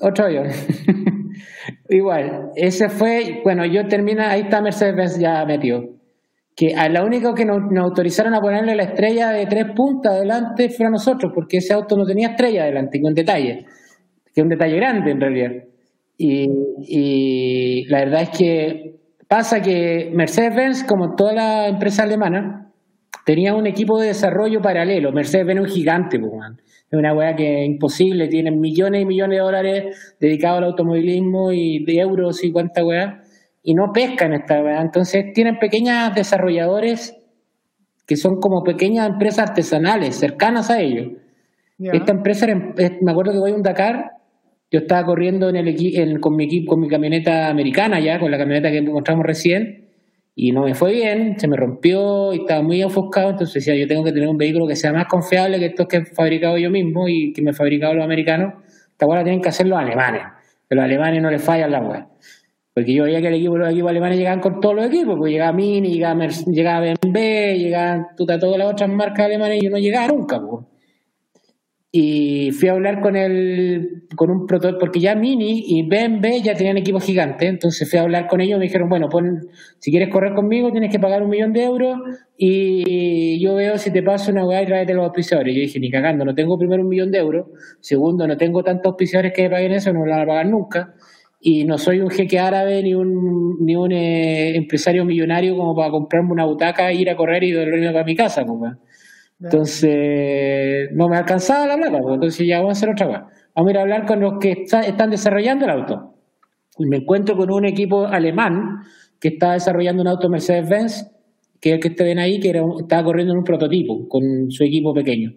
[0.00, 0.48] Otro avión.
[1.88, 5.82] Igual, ese fue, bueno, yo termina, ahí está Mercedes-Benz ya metido.
[6.56, 10.68] Que a la único que nos, autorizaron a ponerle la estrella de tres puntas adelante
[10.70, 13.66] fue a nosotros, porque ese auto no tenía estrella adelante, con detalle,
[14.34, 15.52] que es un detalle grande en realidad.
[16.16, 16.48] Y,
[16.80, 18.94] y la verdad es que
[19.28, 22.72] pasa que Mercedes-Benz, como toda la empresa alemana,
[23.24, 25.12] tenía un equipo de desarrollo paralelo.
[25.12, 29.42] Mercedes-Benz es un gigante, es una weá que es imposible, tienen millones y millones de
[29.42, 33.22] dólares dedicados al automovilismo y de euros y cuánta weá,
[33.62, 34.80] y no pescan esta weá.
[34.80, 37.16] Entonces tienen pequeños desarrolladores
[38.06, 41.12] que son como pequeñas empresas artesanales, cercanas a ellos.
[41.78, 44.12] Esta empresa, me acuerdo que voy a un Dakar,
[44.74, 48.36] yo estaba corriendo en el, con mi equipo, con mi camioneta americana ya, con la
[48.36, 49.84] camioneta que encontramos recién,
[50.34, 53.86] y no me fue bien, se me rompió y estaba muy ofuscado, entonces decía, yo
[53.86, 56.70] tengo que tener un vehículo que sea más confiable que estos que he fabricado yo
[56.70, 58.54] mismo y que me he fabricado los americanos.
[58.90, 60.22] Esta hueá tienen que hacer los alemanes,
[60.66, 62.08] pero los alemanes no les fallan la hueá.
[62.74, 65.30] Porque yo veía que el equipo, los equipos alemanes llegaban con todos los equipos, pues
[65.30, 67.18] llegaba Mini, llegaba, llegaba BMW,
[67.58, 70.40] llegaban todas las otras marcas alemanas y yo no llegaba nunca.
[70.40, 70.66] Pues
[71.96, 76.54] y fui a hablar con el con un prototipo porque ya Mini y BMW ya
[76.54, 77.46] tenían equipo gigante.
[77.46, 79.46] Entonces fui a hablar con ellos me dijeron bueno pon,
[79.78, 82.00] si quieres correr conmigo tienes que pagar un millón de euros
[82.36, 85.88] y yo veo si te paso una weá y tráete los auspiciadores yo dije ni
[85.88, 87.46] cagando no tengo primero un millón de euros.
[87.78, 90.46] Segundo no tengo tantos auspiciadores que me paguen eso no me lo van a pagar
[90.46, 90.94] nunca.
[91.40, 95.92] Y no soy un jeque árabe ni un ni un eh, empresario millonario como para
[95.92, 98.72] comprarme una butaca ir a correr y dormirme para mi casa pues,
[99.44, 103.26] entonces, no me alcanzaba la plata, pues, entonces ya vamos a hacer otra cosa.
[103.54, 106.14] Vamos a ir a hablar con los que están desarrollando el auto.
[106.78, 108.80] Y me encuentro con un equipo alemán
[109.20, 111.10] que está desarrollando un auto Mercedes-Benz,
[111.60, 114.50] que es el que te ven ahí, que era, estaba corriendo en un prototipo con
[114.50, 115.32] su equipo pequeño.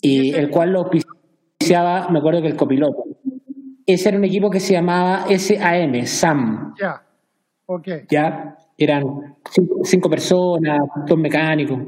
[0.00, 3.04] Y el cual lo auspiciaba, me acuerdo que el copiloto.
[3.84, 6.74] Ese era un equipo que se llamaba SAM, SAM.
[6.80, 7.02] Ya,
[7.66, 7.88] ok.
[8.08, 9.02] Ya, eran
[9.82, 11.80] cinco personas, dos mecánicos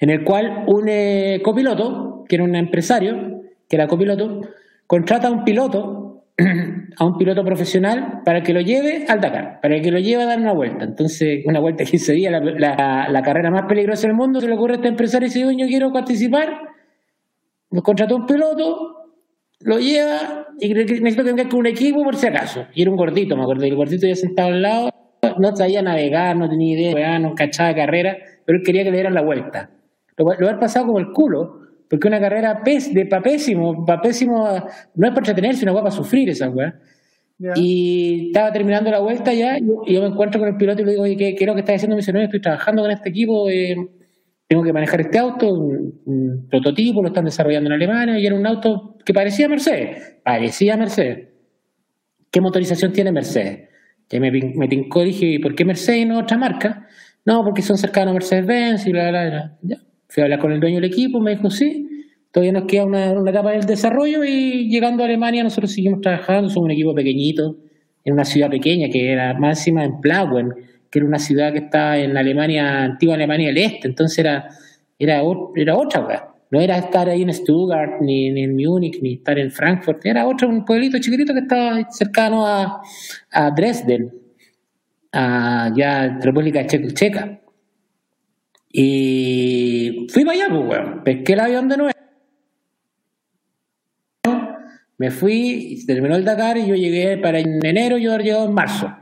[0.00, 4.40] en el cual un eh, copiloto, que era un empresario, que era copiloto,
[4.86, 6.04] contrata a un piloto
[6.98, 10.26] a un piloto profesional para que lo lleve al Dakar, para que lo lleve a
[10.26, 10.84] dar una vuelta.
[10.84, 14.74] Entonces, una vuelta de 15 días, la, carrera más peligrosa del mundo, se le ocurre
[14.74, 16.48] a este empresario y dice, yo quiero participar,
[17.70, 19.12] nos contrató un piloto,
[19.60, 22.66] lo lleva y necesito que venga con un equipo por si acaso.
[22.74, 24.90] Y era un gordito, me acuerdo, y el gordito ya sentado al lado,
[25.38, 29.14] no sabía navegar, no tenía idea, no cachaba carrera, pero él quería que le dieran
[29.14, 29.70] la vuelta.
[30.16, 34.44] Lo, lo había pasado como el culo, porque una carrera de pa pésimo, pa pésimo,
[34.94, 36.74] no es para entretenerse, una guapa para sufrir esa weá.
[37.56, 40.90] Y estaba terminando la vuelta ya, y yo me encuentro con el piloto y le
[40.92, 41.96] digo, oye, ¿qué, qué es lo que estás haciendo?
[41.96, 43.76] Me dice, no, estoy trabajando con este equipo, eh,
[44.46, 48.46] tengo que manejar este auto, un, prototipo, lo están desarrollando en Alemania, y era un
[48.46, 51.28] auto que parecía Mercedes, parecía Mercedes.
[52.30, 53.68] ¿Qué motorización tiene Mercedes?
[54.08, 56.83] Que me, me tincó, dije, ¿por qué Mercedes y no otra marca?
[57.24, 59.58] No, porque son cercanos a Mercedes-Benz y bla, bla, bla.
[59.62, 59.76] Ya.
[60.08, 61.88] Fui a hablar con el dueño del equipo, me dijo, sí,
[62.30, 66.50] todavía nos queda una, una etapa del desarrollo y llegando a Alemania nosotros seguimos trabajando,
[66.50, 67.56] somos un equipo pequeñito,
[68.04, 70.52] en una ciudad pequeña que era máxima en Plauen,
[70.90, 74.48] que era una ciudad que está en Alemania, antigua Alemania del Este, entonces era,
[74.98, 75.22] era,
[75.56, 80.04] era otra, no era estar ahí en Stuttgart, ni, en Múnich, ni estar en Frankfurt,
[80.04, 82.82] era otro, un pueblito chiquitito que estaba cercano a,
[83.32, 84.12] a Dresden,
[85.14, 87.40] a ya República Checa.
[88.70, 91.04] Y fui para allá, pues, weón.
[91.04, 91.94] Pesqué el avión de nuevo.
[94.98, 98.92] Me fui, terminó el Dakar y yo llegué para en enero, yo llegué en marzo.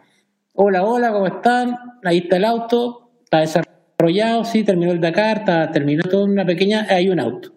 [0.54, 1.76] Hola, hola, ¿cómo están?
[2.04, 6.86] Ahí está el auto, está desarrollado, sí, terminó el Dakar, está, terminó toda una pequeña,
[6.88, 7.52] hay un auto.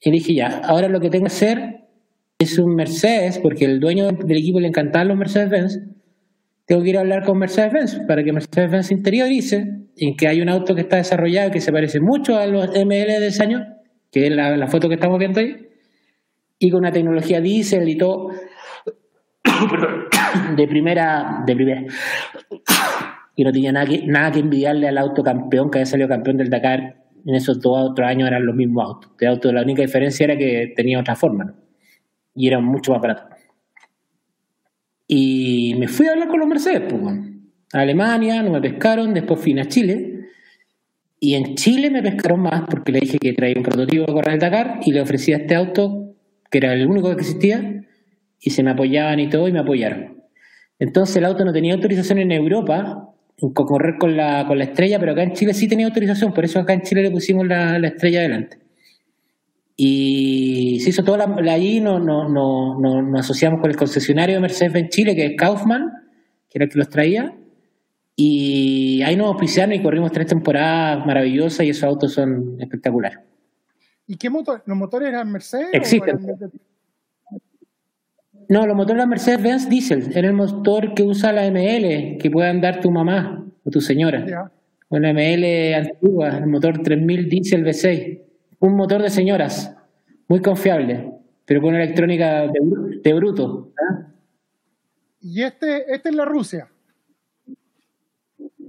[0.00, 1.86] Y dije, ya, ahora lo que tengo que hacer
[2.38, 5.80] es un Mercedes, porque el dueño del equipo le encantaban los Mercedes-Benz,
[6.66, 10.48] tengo que ir a hablar con Mercedes-Benz para que Mercedes-Benz interiorice en que hay un
[10.48, 13.64] auto que está desarrollado que se parece mucho a los ML de ese año,
[14.10, 15.68] que es la, foto que estamos viendo ahí,
[16.58, 18.30] y con una tecnología diésel y todo
[20.56, 21.82] de primera, de primera.
[23.38, 26.38] Y no tenía nada que, nada que envidiarle al auto campeón que había salido campeón
[26.38, 27.02] del Dakar.
[27.26, 29.10] En esos dos otros años eran los mismos autos.
[29.18, 31.54] De auto, la única diferencia era que tenía otra forma,
[32.34, 33.35] Y era mucho más barato.
[35.06, 37.14] Y me fui a hablar con los Mercedes, pues,
[37.72, 40.28] a Alemania, no me pescaron, después fui a Chile.
[41.18, 44.34] Y en Chile me pescaron más porque le dije que traía un prototipo de correr
[44.34, 46.14] el Dakar y le ofrecía este auto,
[46.50, 47.84] que era el único que existía,
[48.40, 50.22] y se me apoyaban y todo, y me apoyaron.
[50.78, 53.14] Entonces el auto no tenía autorización en Europa,
[53.54, 56.58] correr con la, con la estrella, pero acá en Chile sí tenía autorización, por eso
[56.58, 58.58] acá en Chile le pusimos la, la estrella adelante.
[59.76, 64.36] Y se hizo toda la, allí, nos no, no, no, nos asociamos con el concesionario
[64.36, 65.92] de Mercedes en Chile, que es Kaufman,
[66.48, 67.36] que era el que los traía,
[68.16, 73.18] y ahí nos auspiciaron y corrimos tres temporadas maravillosas y esos autos son espectaculares.
[74.06, 74.62] ¿Y qué motor?
[74.64, 75.68] ¿Los motores eran Mercedes?
[75.72, 76.20] Existen.
[78.48, 80.16] No, los motores eran Mercedes-Benz Diesel.
[80.16, 84.50] Era el motor que usa la ML, que puede andar tu mamá o tu señora.
[84.88, 88.25] Una ML antigua, el motor 3000 Diesel V6
[88.60, 89.76] un motor de señoras,
[90.28, 91.12] muy confiable,
[91.44, 93.72] pero con electrónica de, bruto.
[93.78, 94.08] ¿ah?
[95.20, 96.68] ¿Y este, este es la Rusia?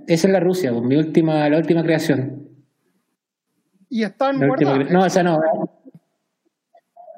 [0.08, 2.47] Esa es la Rusia, mi última, la última creación.
[3.89, 4.91] ¿Y están guardadas?
[4.91, 5.39] No, esa no.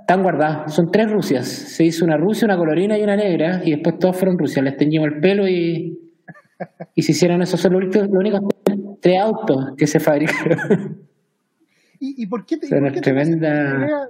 [0.02, 0.74] Están guardadas.
[0.74, 1.48] Son tres Rusias.
[1.48, 4.64] Se hizo una Rusia, una colorina y una negra, y después todas fueron Rusias.
[4.64, 6.00] Les teñimos el pelo y,
[6.96, 8.42] y se hicieron esos son los únicos
[9.02, 11.06] tres autos que se fabricaron.
[12.00, 12.68] ¿Y, por qué te,
[13.02, 14.10] tremenda...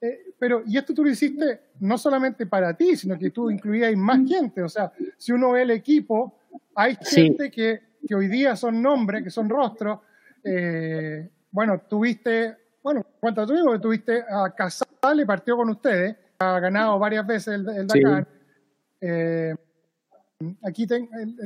[0.00, 3.94] Eh, pero, y esto tú lo hiciste no solamente para ti, sino que tú incluías
[3.96, 4.62] más gente.
[4.62, 6.38] O sea, si uno ve el equipo,
[6.74, 10.00] hay gente que, que, hoy día son nombres, que son rostros.
[10.44, 13.80] Eh, bueno, tuviste, bueno, ¿cuánto tuvimos?
[13.80, 18.26] Tuviste a Casale, partió con ustedes, ha ganado varias veces el, Dakar.
[19.00, 19.54] Eh,
[20.62, 20.86] aquí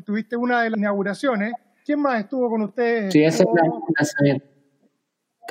[0.04, 1.54] tuviste una de las inauguraciones.
[1.84, 3.12] ¿Quién más estuvo con ustedes?
[3.12, 4.40] Sí, esa es la,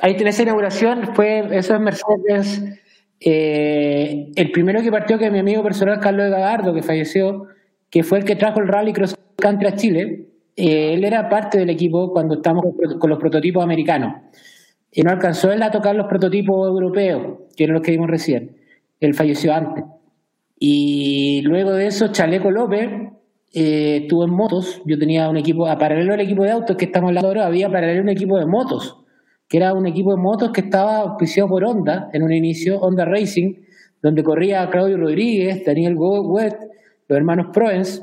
[0.00, 2.64] ahí tiene esa inauguración, fue, eso es Mercedes.
[3.20, 7.46] Eh, el primero que partió, que mi amigo personal Carlos Gadardo, que falleció,
[7.90, 10.28] que fue el que trajo el Rally Cross Country a Chile.
[10.56, 12.64] Eh, él era parte del equipo cuando estábamos
[12.98, 14.14] con los prototipos americanos.
[14.90, 18.56] Y no alcanzó él a tocar los prototipos europeos, que eran los que vimos recién.
[19.00, 19.84] Él falleció antes.
[20.58, 22.88] Y luego de eso, Chaleco López
[23.54, 24.82] eh, estuvo en motos.
[24.84, 27.70] Yo tenía un equipo, a paralelo al equipo de autos que estamos hablando ahora, había
[27.70, 29.01] paralelo un equipo de motos
[29.52, 33.04] que era un equipo de motos que estaba auspiciado por Honda en un inicio, Honda
[33.04, 33.52] Racing,
[34.00, 36.56] donde corría Claudio Rodríguez, Daniel Wett,
[37.06, 38.02] los hermanos Proens,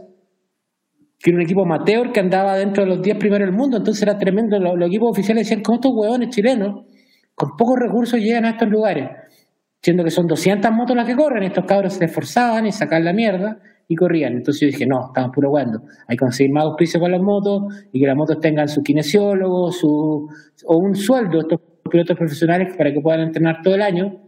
[1.18, 4.04] que era un equipo amateur que andaba dentro de los 10 primeros del mundo, entonces
[4.04, 4.60] era tremendo.
[4.60, 6.86] Los, equipos oficiales decían, ¿cómo estos huevones chilenos,
[7.34, 9.10] con pocos recursos, llegan a estos lugares?
[9.82, 13.12] Siendo que son 200 motos las que corren, estos cabros se esforzaban y sacan la
[13.12, 13.58] mierda,
[13.90, 14.34] y corrían.
[14.34, 15.82] Entonces yo dije, no, estamos puro jugando.
[16.08, 19.72] Hay que conseguir más auspicios para las motos y que las motos tengan su kinesiólogo
[19.72, 20.30] su,
[20.66, 24.22] o un sueldo estos pilotos profesionales para que puedan entrenar todo el año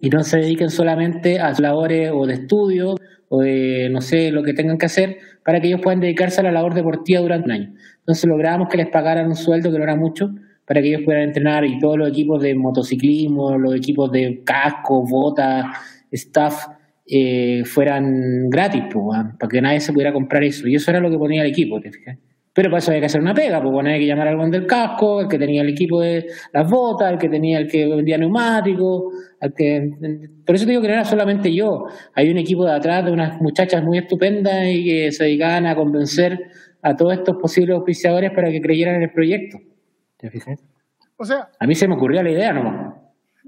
[0.00, 2.96] y no se dediquen solamente a labores o de estudio
[3.28, 6.44] o de, no sé, lo que tengan que hacer para que ellos puedan dedicarse a
[6.44, 7.74] la labor deportiva durante un año.
[8.00, 10.34] Entonces logramos que les pagaran un sueldo que no era mucho
[10.66, 15.04] para que ellos puedan entrenar y todos los equipos de motociclismo, los equipos de casco,
[15.06, 15.64] botas,
[16.10, 16.66] staff,
[17.10, 20.68] eh, fueran gratis, pues, para que nadie se pudiera comprar eso.
[20.68, 22.18] Y eso era lo que ponía el equipo, ¿te fijas?
[22.58, 24.66] Pero para eso había que hacer una pega, pues había que llamar al buen del
[24.66, 28.18] casco, el que tenía el equipo de las botas, el que tenía el que vendía
[28.18, 29.92] neumáticos, al que...
[30.44, 31.84] Por eso digo que no era solamente yo.
[32.14, 35.76] Hay un equipo de atrás de unas muchachas muy estupendas y que se dedicaban a
[35.76, 36.50] convencer
[36.82, 39.58] a todos estos posibles auspiciadores para que creyeran en el proyecto.
[40.16, 40.58] ¿Te fijas?
[41.16, 41.50] O sea...
[41.60, 42.94] A mí se me ocurrió la idea nomás.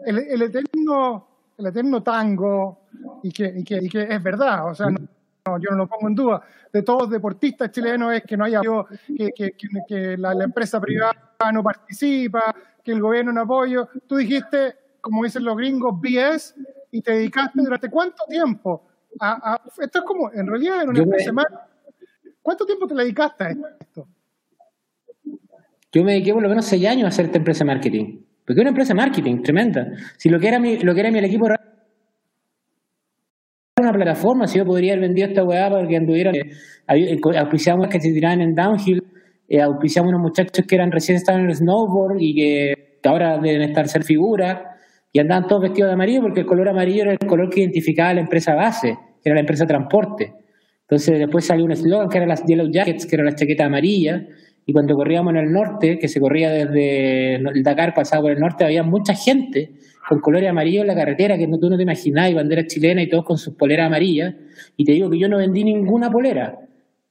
[0.07, 1.27] El, el eterno,
[1.59, 2.80] el eterno tango,
[3.23, 4.87] y que, y que, y que es verdad, o sea...
[4.91, 5.09] No
[5.59, 8.61] yo no lo pongo en duda, de todos los deportistas chilenos es que no haya
[9.17, 9.53] que, que,
[9.89, 11.15] que la, empresa privada
[11.53, 13.89] no participa, que el gobierno no apoya.
[14.07, 16.55] Tú dijiste, como dicen los gringos, BS,
[16.93, 18.87] y te dedicaste durante cuánto tiempo?
[19.21, 21.33] A, esto es como, en realidad, en una empresa
[22.43, 24.09] ¿Cuánto tiempo te dedicaste a esto?
[25.93, 28.23] Yo me dediqué por lo menos seis años a hacer esta empresa de marketing.
[28.45, 29.89] Porque es una empresa de marketing tremenda.
[30.17, 31.49] Si lo que era mi, lo que era mi equipo
[33.81, 36.51] una plataforma, si yo podría haber vendido esta weá porque anduvieron, eh,
[36.89, 39.03] eh, auspiciamos que se tiraban en downhill,
[39.49, 43.63] eh, auspiciamos unos muchachos que eran recién estaban en el snowboard y que ahora deben
[43.63, 44.59] estar ser figuras
[45.13, 48.11] y andaban todos vestidos de amarillo porque el color amarillo era el color que identificaba
[48.11, 50.33] a la empresa base, que era la empresa transporte.
[50.83, 54.27] Entonces después salió un eslogan que era las Yellow Jackets, que era la chaqueta amarilla,
[54.67, 58.39] y cuando corríamos en el norte, que se corría desde el Dakar pasado por el
[58.39, 59.73] norte, había mucha gente
[60.11, 63.01] con colores amarillos en la carretera, que no, tú no te imaginás, y bandera chilena
[63.01, 64.35] y todos con sus poleras amarillas,
[64.77, 66.59] y te digo que yo no vendí ninguna polera.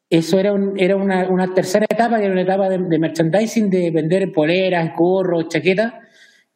[0.10, 4.34] Eso era, un, era una, tercera etapa, que era una etapa de, merchandising, de vender
[4.34, 5.94] poleras, gorros, chaquetas,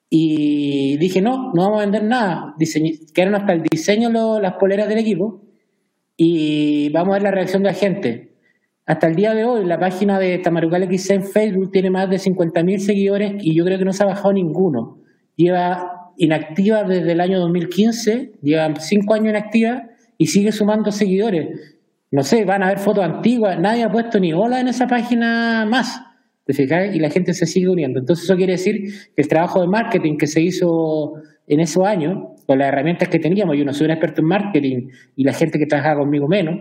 [0.09, 2.55] y dije, no, no vamos a vender nada.
[3.13, 4.09] quedaron hasta el diseño
[4.41, 5.43] las poleras del equipo,
[6.17, 8.33] y vamos a ver la reacción de la gente.
[8.85, 12.17] Hasta el día de hoy, la página de Tamarucal X en Facebook tiene más de
[12.17, 14.97] 50.000 seguidores y yo creo que no se ha bajado ninguno.
[15.37, 21.77] Lleva inactiva desde el año 2015, lleva cinco años inactiva y sigue sumando seguidores.
[22.11, 25.65] No sé, van a ver fotos antiguas, nadie ha puesto ni hola en esa página
[25.69, 25.99] más.
[26.45, 26.93] ¿Te fijas?
[26.95, 27.99] Y la gente se sigue uniendo.
[27.99, 28.83] Entonces eso quiere decir
[29.15, 31.13] que el trabajo de marketing que se hizo
[31.47, 34.89] en esos años, con las herramientas que teníamos, yo no soy un experto en marketing
[35.15, 36.55] y la gente que trabajaba conmigo menos,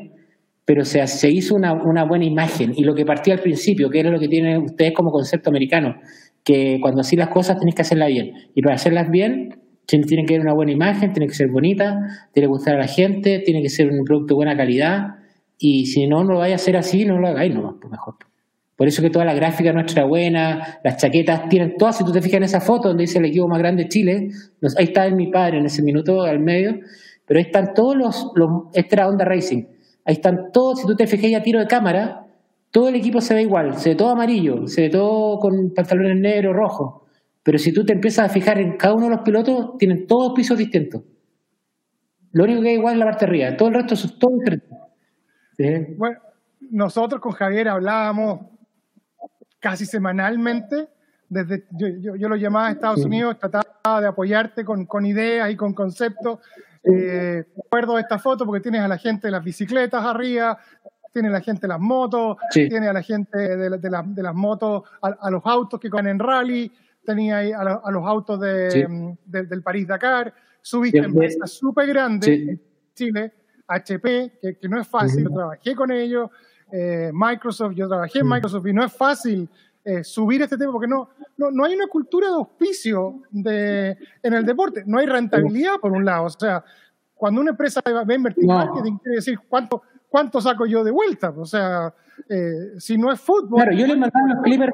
[0.64, 2.72] pero se, se hizo una, una, buena imagen.
[2.76, 5.96] Y lo que partía al principio, que era lo que tienen ustedes como concepto americano,
[6.44, 8.32] que cuando así las cosas tienes que hacerlas bien.
[8.54, 12.46] Y para hacerlas bien, tiene que haber una buena imagen, tiene que ser bonita, tiene
[12.46, 15.16] que gustar a la gente, tiene que ser un producto de buena calidad.
[15.58, 18.14] Y si no, no lo vaya a hacer así, no lo hagáis nomás, pues mejor.
[18.76, 22.22] Por eso que toda la gráfica nuestra buena, las chaquetas tienen todas, si tú te
[22.22, 24.30] fijas en esa foto donde dice el equipo más grande de Chile,
[24.76, 26.80] ahí está mi padre en ese minuto al medio,
[27.26, 29.64] pero ahí están todos los, los esta era Honda Racing,
[30.04, 32.21] ahí están todos, si tú te fijas a tiro de cámara,
[32.72, 36.16] todo el equipo se ve igual, se ve todo amarillo, se ve todo con pantalones
[36.16, 37.02] negros, rojos.
[37.42, 40.32] Pero si tú te empiezas a fijar en cada uno de los pilotos, tienen todos
[40.34, 41.02] pisos distintos.
[42.32, 44.66] Lo único que hay igual es la parte arriba, todo el resto es todo diferente.
[45.98, 46.18] Bueno,
[46.70, 48.40] nosotros con Javier hablábamos
[49.60, 50.88] casi semanalmente,
[51.28, 55.56] desde yo, yo, lo llamaba a Estados Unidos, trataba de apoyarte con, con ideas y
[55.56, 56.40] con conceptos.
[56.84, 60.58] Eh, recuerdo esta foto porque tienes a la gente de las bicicletas arriba,
[61.12, 64.82] tiene la gente de las motos, tiene a la gente de, de, de las motos,
[65.00, 66.72] a, los autos que van en rally,
[67.04, 72.60] tenía ahí a, los autos de, del París-Dakar, subiste empresas súper grandes en
[72.94, 73.32] Chile,
[73.66, 76.30] HP, que, no es fácil, yo trabajé con ellos,
[76.70, 79.48] eh, Microsoft, yo trabajé en Microsoft y no es fácil
[79.84, 84.32] eh, subir este tema porque no, no, no, hay una cultura de auspicio de, en
[84.32, 86.64] el deporte, no hay rentabilidad por un lado, o sea,
[87.14, 90.92] cuando una empresa va a invertir en marketing, quiere decir cuánto, cuánto saco yo de
[90.92, 91.92] vuelta, o sea,
[92.28, 93.62] eh, si no es fútbol...
[93.62, 94.72] Claro, yo le mandaba los Clippers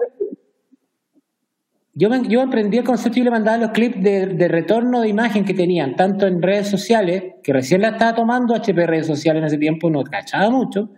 [1.98, 5.52] yo, yo aprendí el concepto y le mandaba los clips de, retorno de imagen que
[5.52, 9.58] tenían, tanto en redes sociales, que recién la estaba tomando HP redes sociales en ese
[9.58, 10.90] tiempo, no cachaba mucho,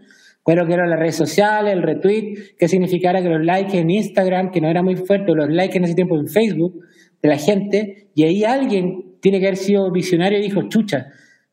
[0.45, 4.51] pero que eran las redes sociales, el retweet, que significara que los likes en Instagram,
[4.51, 6.85] que no era muy fuerte, los likes en ese tiempo en Facebook
[7.23, 11.07] de la gente, y ahí alguien tiene que haber sido visionario y dijo, chucha,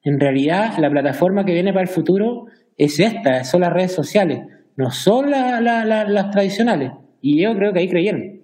[0.04, 2.48] en realidad la plataforma que viene para el futuro
[2.78, 6.92] es esta, son las redes sociales, no son las tradicionales.
[7.22, 8.42] Y yo creo que ahí creyeron.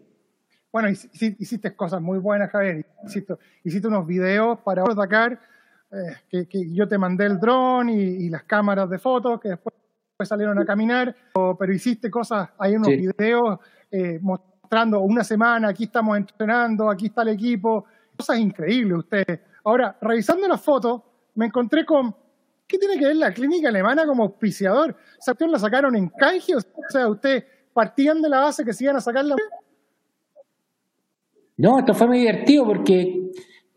[0.71, 2.86] Bueno, hiciste cosas muy buenas, Javier.
[3.05, 5.39] Hiciste, hiciste unos videos para Dakar
[6.29, 9.75] que, yo te mandé el dron y, las cámaras de fotos que después,
[10.23, 11.13] salieron a caminar,
[11.59, 13.59] pero, hiciste cosas, hay unos videos
[14.21, 19.41] mostrando una semana, aquí estamos entrenando, aquí está el equipo, cosas increíbles ustedes.
[19.65, 21.01] Ahora, revisando las fotos,
[21.36, 22.15] me encontré con
[22.68, 24.95] ¿Qué tiene que ver la clínica alemana como auspiciador?
[25.20, 26.55] ¿Esa la sacaron en canje?
[26.55, 27.43] O sea, ¿ustedes
[27.74, 29.36] partían de la base que se iban a sacar la...
[31.57, 33.32] No, esto fue muy divertido porque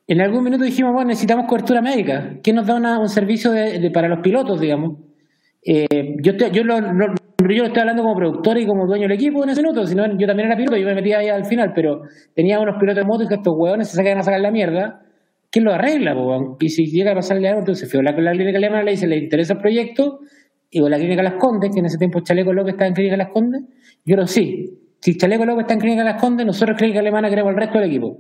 [0.07, 2.39] en algún minuto dijimos, bueno, necesitamos cobertura médica.
[2.43, 3.53] ¿Quién nos da un servicio
[3.93, 4.99] para los pilotos, digamos?
[5.63, 9.51] Eh, yo, yo, lo, yo estoy hablando como productor y como dueño del equipo en
[9.51, 12.03] ese minuto, sino yo también era piloto, yo me metía ahí al final, pero
[12.35, 15.06] tenía unos pilotos de moto y que estos huevones se sacan a sacar la mierda
[15.57, 16.15] ¿quién lo arregla?
[16.61, 19.17] Y si llega a pasarle algo, entonces fue la, la clínica alemana le dice, le
[19.17, 20.19] interesa el proyecto,
[20.71, 23.31] y la clínica Las Condes, que en ese tiempo Chaleco López estaba en clínica Las
[23.33, 23.63] Condes,
[24.05, 24.67] yo no sí,
[25.01, 27.89] si Chaleco López está en clínica Las Condes, nosotros clínica alemana queremos el resto del
[27.89, 28.19] equipo.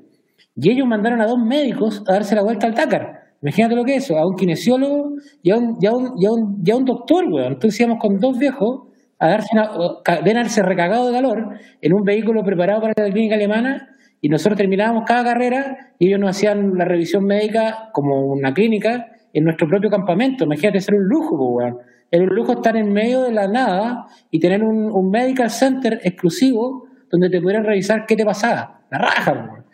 [0.54, 3.20] Y ellos mandaron a dos médicos a darse la vuelta al Dakar.
[3.42, 5.10] Imagínate lo que es eso, a un kinesiólogo
[5.42, 7.52] y a un, y doctor, weón.
[7.52, 12.42] Entonces íbamos con dos viejos a darse una, a recagado de calor en un vehículo
[12.42, 13.90] preparado para la clínica alemana
[14.20, 19.12] y nosotros terminábamos cada carrera y ellos nos hacían la revisión médica como una clínica
[19.32, 20.44] en nuestro propio campamento.
[20.44, 21.74] Imagínate ser un lujo, pues,
[22.10, 26.88] Era un lujo estar en medio de la nada y tener un, medical center exclusivo
[27.10, 28.80] donde te pudieran revisar qué te pasaba.
[28.90, 29.64] La raja, pues,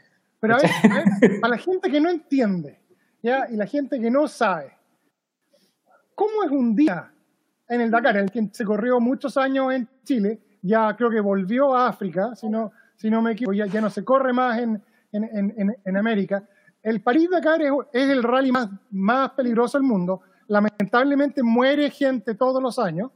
[0.40, 0.70] Pero a ver,
[1.42, 2.80] a la gente que no entiende
[3.22, 3.46] ¿ya?
[3.50, 4.72] y la gente que no sabe,
[6.14, 7.12] ¿cómo es un día
[7.72, 11.74] en el Dakar, el que se corrió muchos años en Chile, ya creo que volvió
[11.74, 12.70] a África, si no,
[13.02, 14.80] si no me equivoco, ya, no se corre más en,
[15.10, 16.48] en, América.
[16.80, 20.20] El París-Dakar es, el rally más, más peligroso del mundo.
[20.46, 23.10] Lamentablemente muere gente todos los años,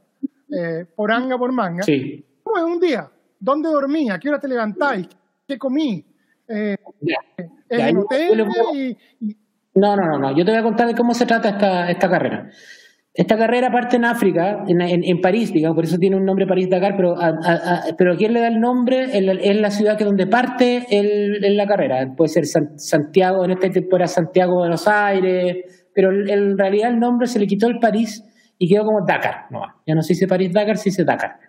[0.51, 1.83] eh, por anga por manga.
[1.83, 2.25] Sí.
[2.43, 3.09] ¿Cómo es un día?
[3.39, 4.09] ¿Dónde dormí?
[4.09, 5.07] ¿A qué hora te levantáis?
[5.47, 6.05] ¿Qué comí?
[6.49, 6.75] Eh,
[7.69, 8.45] ¿En hotel?
[9.73, 10.37] No, no, no, no.
[10.37, 12.51] Yo te voy a contar de cómo se trata esta, esta carrera.
[13.17, 17.15] Esta carrera parte en África, en, París, digamos, por eso tiene un nombre París-Dakar, pero,
[17.97, 19.05] pero ¿quién le da el nombre?
[19.11, 22.13] Es la ciudad que donde parte el, la carrera.
[22.15, 27.39] Puede ser Santiago, en tiempo era Santiago, Buenos Aires, pero en realidad el nombre se
[27.39, 28.23] le quitó el París
[28.59, 29.45] y quedó como Dakar.
[29.49, 31.39] No, ya no se dice París-Dakar, se dice Dakar.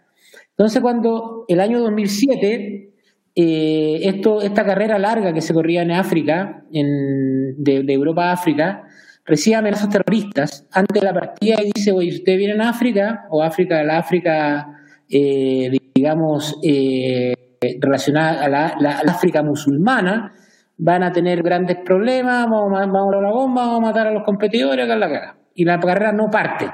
[0.49, 2.95] Entonces, cuando el año 2007,
[3.35, 8.88] eh, esto, esta carrera larga que se corría en África, en, de Europa a África,
[9.29, 13.27] recibe amenazas terroristas antes de la partida y dice, oye, si ustedes vienen a África,
[13.31, 17.35] o África, la África, eh, digamos, eh,
[17.79, 20.33] relacionada a la, África musulmana,
[20.79, 24.25] van a tener grandes problemas, vamos, vamos a la bomba, vamos a matar a los
[24.25, 25.37] competidores, acá la.
[25.55, 26.71] Y la carrera no parte.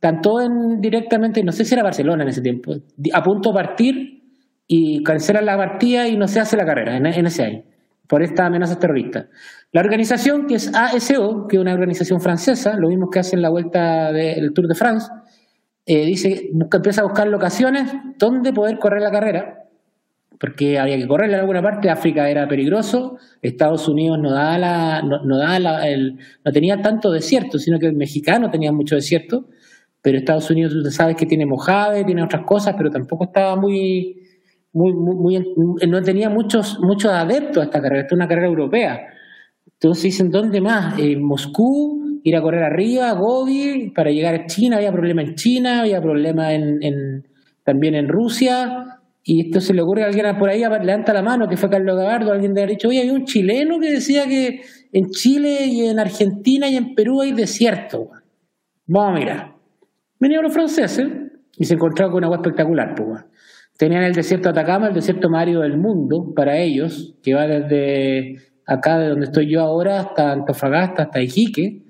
[0.00, 2.74] Tanto en directamente, no sé si era Barcelona en ese tiempo,
[3.12, 4.22] a punto de partir
[4.66, 7.64] y cancelan la partida y no se hace la carrera en, en ese año
[8.08, 9.26] por estas amenazas terroristas.
[9.74, 13.42] La organización, que es ASO, que es una organización francesa, lo mismo que hace en
[13.42, 15.10] la vuelta del Tour de France,
[15.84, 19.64] eh, dice, busca, empieza a buscar locaciones donde poder correr la carrera,
[20.38, 25.02] porque había que correr en alguna parte, África era peligroso, Estados Unidos no daba la,
[25.02, 25.18] no,
[25.58, 29.48] la, el, no tenía tanto desierto, sino que el mexicano tenía mucho desierto,
[30.00, 34.22] pero Estados Unidos tú sabes que tiene Mojave, tiene otras cosas, pero tampoco estaba muy,
[34.72, 35.54] muy, muy,
[35.88, 39.08] no tenía muchos, muchos adeptos a esta carrera, esta es una carrera europea.
[39.84, 40.98] Entonces dicen, ¿dónde más?
[40.98, 45.82] En Moscú, ir a correr arriba, Gobi, para llegar a China, había problema en China,
[45.82, 47.22] había problema en,
[47.64, 51.46] también en Rusia, y esto se le ocurre a alguien por ahí, levanta la mano,
[51.50, 54.62] que fue Carlos Gabardo, alguien le ha dicho, oye, había un chileno que decía que
[54.90, 58.08] en Chile y en Argentina y en Perú hay desierto.
[58.86, 59.52] Vamos a mirar.
[60.18, 61.08] Venían los franceses
[61.58, 63.22] y se encontraron con una agua espectacular, pues.
[63.76, 68.53] Tenían el desierto de Atacama, el desierto Mario del mundo para ellos, que va desde
[68.66, 71.82] acá de donde estoy yo ahora hasta Antofagasta, hasta Iquique,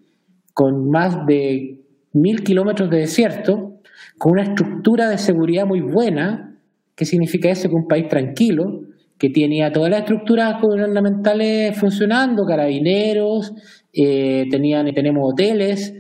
[0.53, 1.81] con más de
[2.13, 3.81] mil kilómetros de desierto,
[4.19, 6.57] con una estructura de seguridad muy buena.
[6.95, 7.69] ¿Qué significa eso?
[7.69, 8.83] Que un país tranquilo,
[9.19, 13.53] que tenía todas las estructuras gubernamentales funcionando, carabineros,
[13.93, 15.95] eh, tenían, tenemos hoteles.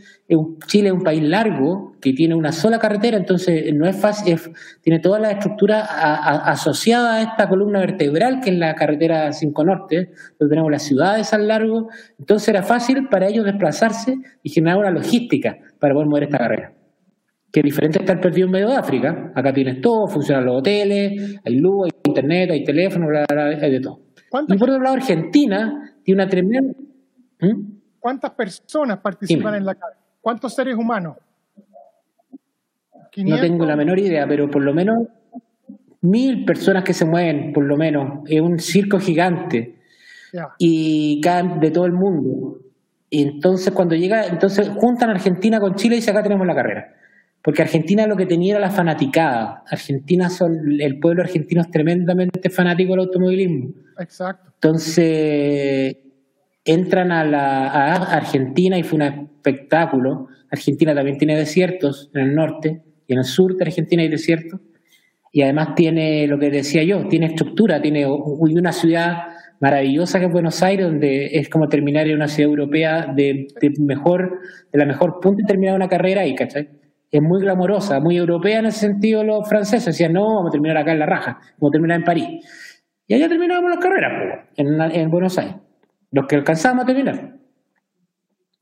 [0.66, 4.38] Chile es un país largo que tiene una sola carretera, entonces no es fácil,
[4.82, 10.10] tiene toda la estructura asociada a esta columna vertebral que es la carretera 5 Norte,
[10.38, 11.88] donde tenemos las ciudades al largo,
[12.18, 16.73] entonces era fácil para ellos desplazarse y generar una logística para poder mover esta carrera.
[17.54, 21.38] Que es diferente estar perdido en medio de África, acá tienes todo, funcionan los hoteles,
[21.44, 24.00] hay luz, hay internet, hay teléfono, hay de todo.
[24.48, 26.74] Y por otro lado, Argentina tiene una tremenda...
[27.40, 27.74] ¿Mm?
[28.00, 30.00] ¿Cuántas personas participan en la carrera?
[30.20, 31.16] ¿Cuántos seres humanos?
[33.18, 35.06] No tengo la menor idea, pero por lo menos
[36.00, 38.24] mil personas que se mueven, por lo menos.
[38.26, 39.76] Es un circo gigante.
[40.58, 42.58] Y de todo el mundo.
[43.08, 46.94] y entonces cuando llega, entonces juntan Argentina con Chile y dice acá tenemos la carrera.
[47.44, 49.64] Porque Argentina lo que tenía era la fanaticada.
[49.70, 53.74] Argentina son, el pueblo argentino es tremendamente fanático del automovilismo.
[54.00, 54.50] Exacto.
[54.54, 55.98] Entonces
[56.64, 60.28] entran a la a Argentina y fue un espectáculo.
[60.50, 64.60] Argentina también tiene desiertos en el norte y en el sur de Argentina hay desiertos.
[65.30, 69.18] Y además tiene lo que decía yo, tiene estructura, tiene una ciudad
[69.60, 73.48] maravillosa que es Buenos Aires, donde es como terminar en una ciudad europea de,
[73.80, 74.40] mejor,
[74.72, 76.83] de la mejor punta y terminar una carrera ahí, ¿cachai?
[77.14, 79.84] Es muy glamorosa, muy europea en ese sentido los franceses.
[79.84, 82.26] Decían, no, vamos a terminar acá en la raja, vamos a terminar en París.
[83.06, 85.54] Y allá terminábamos las carreras, en, en Buenos Aires.
[86.10, 87.36] Los que alcanzábamos a terminar.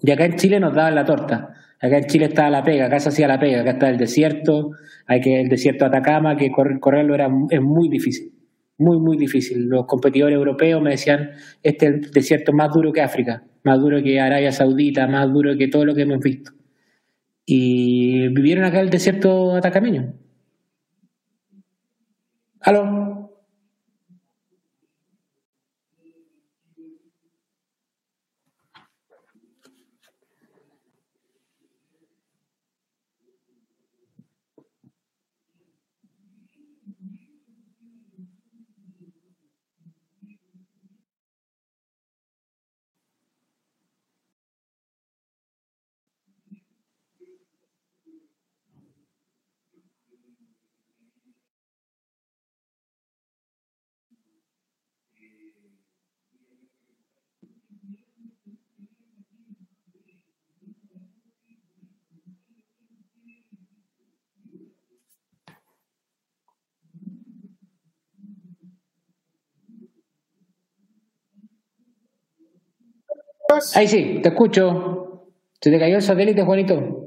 [0.00, 1.48] Y acá en Chile nos daban la torta.
[1.80, 4.72] Acá en Chile estaba la pega, acá se hacía la pega, acá está el desierto,
[5.06, 8.34] hay que el desierto de Atacama, que correrlo era, es muy difícil
[8.78, 9.66] muy, muy difícil.
[9.68, 11.30] Los competidores europeos me decían,
[11.62, 15.68] este es desierto más duro que África, más duro que Arabia Saudita, más duro que
[15.68, 16.50] todo lo que hemos visto.
[17.44, 20.14] Y vivieron acá el desierto atacameño.
[22.60, 23.11] ¿Aló?
[73.74, 75.32] Ahí sí, te escucho.
[75.60, 77.01] Se te cayó el satélite, Juanito.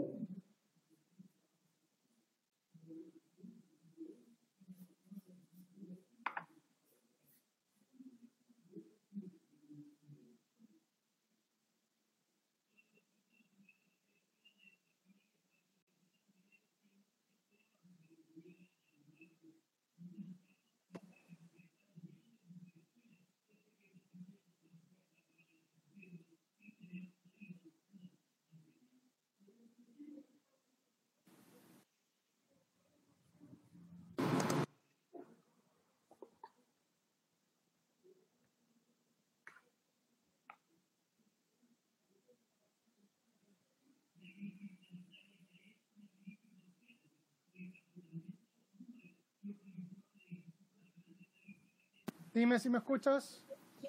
[52.35, 53.41] Dime si me escuchas.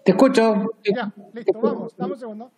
[0.04, 0.70] Te escucho.
[0.84, 2.52] Ya, listo, vamos, dame un segundo.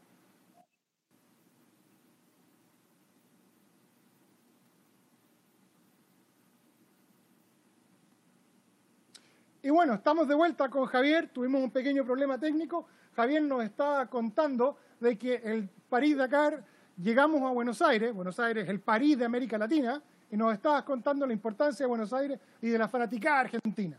[9.63, 12.87] Y bueno, estamos de vuelta con Javier, tuvimos un pequeño problema técnico.
[13.17, 16.63] Javier nos está contando de que el París-Dakar,
[16.99, 20.83] llegamos a Buenos Aires, Buenos Aires es el París de América Latina, y nos estabas
[20.83, 23.99] contando la importancia de Buenos Aires y de la fanática argentina.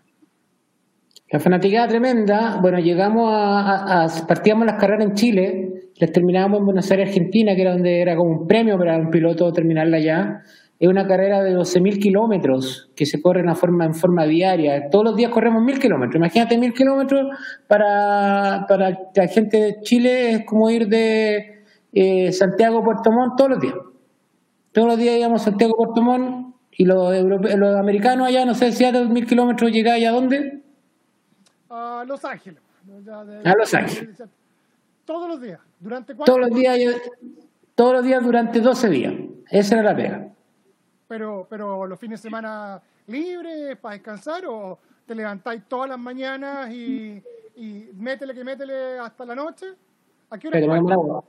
[1.32, 6.90] La fanaticada tremenda, bueno, llegamos a, partíamos las carreras en Chile, las terminábamos en Buenos
[6.90, 10.42] Aires, Argentina, que era donde era como un premio para un piloto terminarla allá.
[10.80, 14.90] Es una carrera de 12.000 kilómetros que se corre en forma, en forma diaria.
[14.90, 16.16] Todos los días corremos 1.000 kilómetros.
[16.16, 17.28] Imagínate 1.000 kilómetros
[17.68, 21.64] para, para la gente de Chile es como ir de
[21.94, 23.76] eh, Santiago a Puerto Montt todos los días.
[24.72, 28.56] Todos los días íbamos a Santiago a Puerto Montt y los, los americanos allá, no
[28.56, 30.59] sé si a 2.000 kilómetros llegáis a dónde
[31.70, 32.62] a Los Ángeles.
[33.08, 34.24] a Los Ángeles.
[35.06, 35.60] Todos los días.
[35.80, 36.78] ¿Durante Todos los días,
[37.76, 39.14] todos los días durante 12 días.
[39.50, 40.28] Esa era la pega.
[41.08, 46.70] Pero, pero los fines de semana libres para descansar o te levantáis todas las mañanas
[46.72, 47.24] y,
[47.56, 49.66] y métele que métele hasta la noche.
[50.30, 51.24] ¿A qué hora?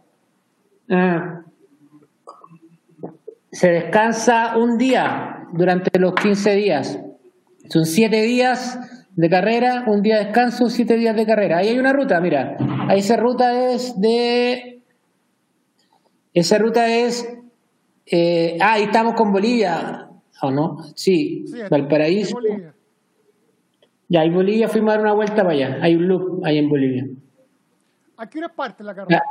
[0.92, 1.42] Ah.
[3.52, 6.98] se descansa un día durante los 15 días.
[7.68, 11.58] Son 7 días de carrera, un día de descanso, siete días de carrera.
[11.58, 12.56] Ahí hay una ruta, mira.
[12.88, 14.82] Ahí esa ruta es de.
[16.32, 17.28] Esa ruta es.
[18.06, 20.08] Eh, ah, ahí estamos con Bolivia.
[20.42, 20.78] ¿O no?
[20.94, 22.34] Sí, Valparaíso.
[22.34, 22.74] Bolivia.
[24.08, 25.78] Ya, en Bolivia fuimos a dar una vuelta para allá.
[25.82, 27.06] Hay un loop ahí en Bolivia.
[28.16, 29.22] ¿A qué hora parte la carrera?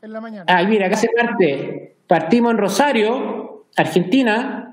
[0.00, 0.44] En la mañana.
[0.48, 1.96] Ah, mira, acá se parte.
[2.06, 4.71] Partimos en Rosario, Argentina,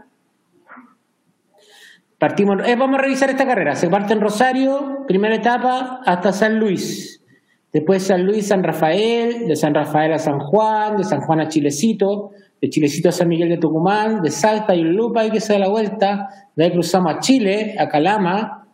[2.20, 3.76] Partimos, eh, vamos a revisar esta carrera.
[3.76, 7.24] Se parte en Rosario, primera etapa, hasta San Luis.
[7.72, 11.48] Después San Luis, San Rafael, de San Rafael a San Juan, de San Juan a
[11.48, 15.54] Chilecito, de Chilecito a San Miguel de Tucumán, de Salta y Lupa hay que se
[15.54, 18.68] da la vuelta, de ahí cruzamos a Chile, a Calama,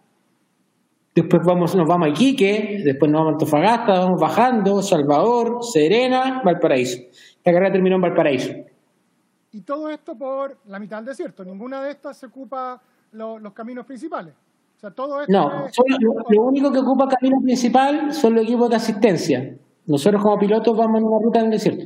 [1.13, 6.41] después vamos, nos vamos a Iquique, después nos vamos a Antofagasta, vamos bajando, Salvador, Serena,
[6.43, 6.99] Valparaíso.
[7.43, 8.53] La carrera terminó en Valparaíso.
[9.51, 12.81] Y todo esto por la mitad del desierto, ninguna de estas se ocupa
[13.15, 14.33] los caminos principales.
[14.77, 15.67] O sea, todo esto no,
[16.29, 19.55] lo, único que ocupa camino principal son los equipos de asistencia.
[19.85, 21.85] Nosotros como pilotos vamos en una ruta en el desierto.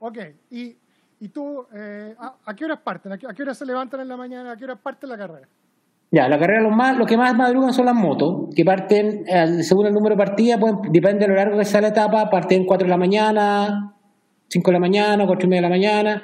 [0.00, 0.18] Ok,
[0.50, 0.76] y,
[1.20, 3.12] y tú, eh, ¿a, qué horas parten?
[3.12, 4.52] ¿A qué, horas se levantan en la mañana?
[4.52, 5.48] ¿A qué horas parte la carrera?
[6.10, 9.62] Ya, la carrera, lo, más, lo que más madrugan son las motos, que parten, eh,
[9.62, 12.66] según el número de partidas, pues, depende de lo largo que sea la etapa, parten
[12.66, 13.94] 4 de la mañana,
[14.48, 16.22] 5 de la mañana, 4 y media de la mañana.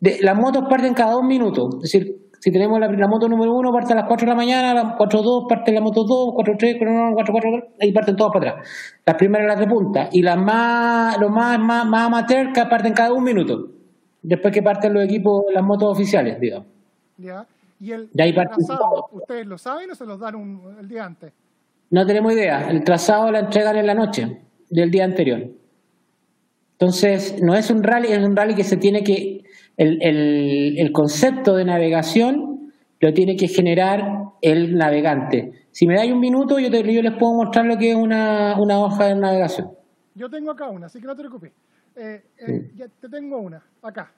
[0.00, 3.94] las motos parten cada dos minutos, es decir, si tenemos la, moto número uno, parte
[3.94, 6.54] a las 4 de la mañana, a las 4 2 parte la moto 2, 4
[6.58, 8.68] 3, 4 4, ahí parten todas para atrás.
[9.06, 10.10] Las primeras las de punta.
[10.12, 13.70] Y las más, los más, más, más amateur que parten cada un minuto.
[14.20, 16.68] Después que parten los equipos, las motos oficiales, digamos.
[17.16, 17.46] Ya.
[17.80, 21.32] ¿Y el, trazado, ustedes lo saben o se los dan un, el día antes?
[21.88, 22.68] No tenemos idea.
[22.68, 25.48] El trazado lo entregan en la noche del día anterior.
[26.72, 29.44] Entonces, no es un rally, es un rally que se tiene que
[29.76, 34.02] el, concepto de navegación lo tiene que generar
[34.40, 35.66] el navegante.
[35.70, 38.56] Si me dais un minuto, yo, te, yo les puedo mostrar lo que es una,
[38.58, 39.70] hoja de navegación.
[40.14, 41.52] Yo tengo acá una, así que no te preocupes.
[41.96, 44.12] Eh, eh, ya te tengo una, acá.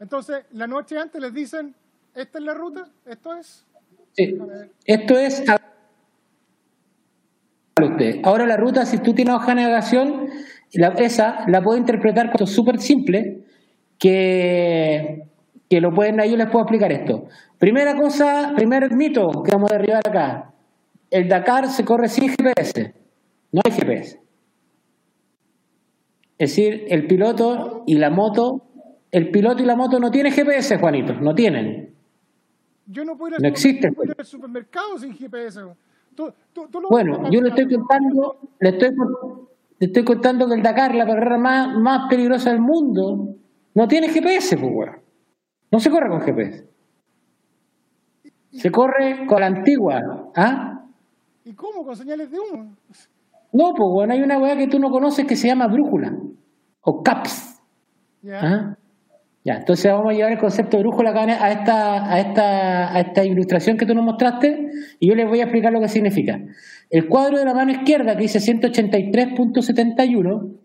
[0.00, 1.74] Entonces, la noche antes les dicen,
[2.14, 2.88] ¿esta es la ruta?
[3.06, 3.64] ¿Esto es?
[4.12, 4.36] Sí.
[4.84, 5.44] Esto es...
[8.22, 10.28] Ahora la ruta, si tú tienes hoja de navegación,
[10.98, 13.44] esa la puedo interpretar como súper simple,
[14.02, 15.28] que,
[15.70, 17.28] que lo pueden, yo les puedo explicar esto.
[17.56, 20.52] Primera cosa, primer mito que vamos a derribar acá.
[21.08, 22.94] El Dakar se corre sin GPS.
[23.52, 24.20] No hay GPS.
[26.36, 28.64] Es decir, el piloto y la moto,
[29.12, 31.94] el piloto y la moto no tienen GPS, Juanito, no tienen.
[32.86, 35.60] Yo no puedo ir al, no supermercado sin GPS.
[36.90, 38.88] bueno, yo le estoy contando, le estoy,
[39.78, 43.36] le estoy contando que el Dakar, la carrera más, más peligrosa del mundo,
[43.74, 45.02] no tiene GPS, pues, weón.
[45.70, 46.68] No se corre con GPS.
[48.50, 50.30] Se corre con la antigua.
[50.36, 50.84] ¿Ah?
[51.44, 51.84] ¿Y cómo?
[51.84, 52.76] ¿Con señales de humo?
[53.52, 56.12] No, pues, weón, hay una weá que tú no conoces que se llama brújula.
[56.82, 57.62] O CAPS.
[58.22, 58.40] Ya.
[58.42, 58.76] ¿Ah?
[59.44, 63.24] Ya, entonces vamos a llevar el concepto de brújula a esta, a, esta, a esta
[63.24, 64.70] ilustración que tú nos mostraste
[65.00, 66.40] y yo les voy a explicar lo que significa.
[66.90, 70.61] El cuadro de la mano izquierda que dice 183.71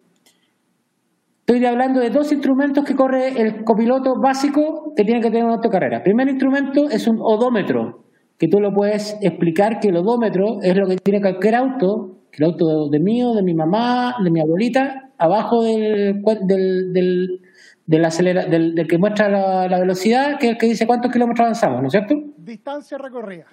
[1.48, 5.54] Estoy hablando de dos instrumentos que corre el copiloto básico que tiene que tener una
[5.54, 6.00] autocarrera.
[6.00, 8.04] El primer instrumento es un odómetro,
[8.38, 12.44] que tú lo puedes explicar que el odómetro es lo que tiene cualquier auto, el
[12.44, 17.40] auto de mío, de mi mamá, de mi abuelita, abajo del, del,
[17.86, 19.30] del, del, que muestra
[19.70, 22.14] la, velocidad, que es el que dice cuántos kilómetros avanzamos, ¿no es cierto?
[22.36, 23.46] Distancia recorrida.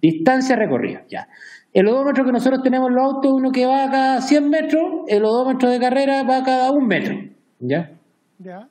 [0.00, 1.28] Distancia recorrida, ya.
[1.76, 4.82] El odómetro que nosotros tenemos en los autos, uno que va a cada 100 metros,
[5.08, 7.14] el odómetro de carrera va a cada un metro.
[7.60, 7.90] ¿Ya?
[8.38, 8.66] Ya.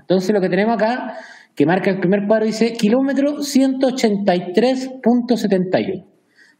[0.00, 1.14] Entonces lo que tenemos acá,
[1.54, 6.06] que marca el primer cuadro, dice kilómetro 183.71.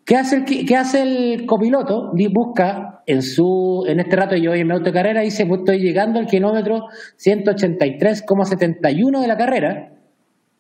[0.05, 2.13] ¿Qué hace el, qué hace el copiloto?
[2.33, 5.63] Busca en su en este rato yo voy en mi auto de carrera dice pues
[5.63, 6.85] estoy llegando al kilómetro
[7.19, 9.98] 183,71 de la carrera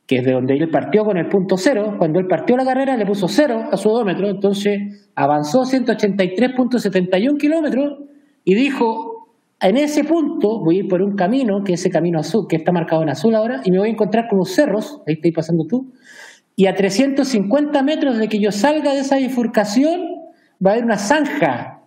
[0.09, 2.97] que es de donde él partió con el punto cero, cuando él partió la carrera
[2.97, 7.99] le puso cero a su odómetro, entonces avanzó 183.71 kilómetros
[8.43, 9.29] y dijo,
[9.61, 12.57] en ese punto voy a ir por un camino, que es ese camino azul, que
[12.57, 15.31] está marcado en azul ahora, y me voy a encontrar con los cerros, ahí estoy
[15.31, 15.93] pasando tú,
[16.57, 20.01] y a 350 metros de que yo salga de esa bifurcación
[20.65, 21.83] va a haber una zanja,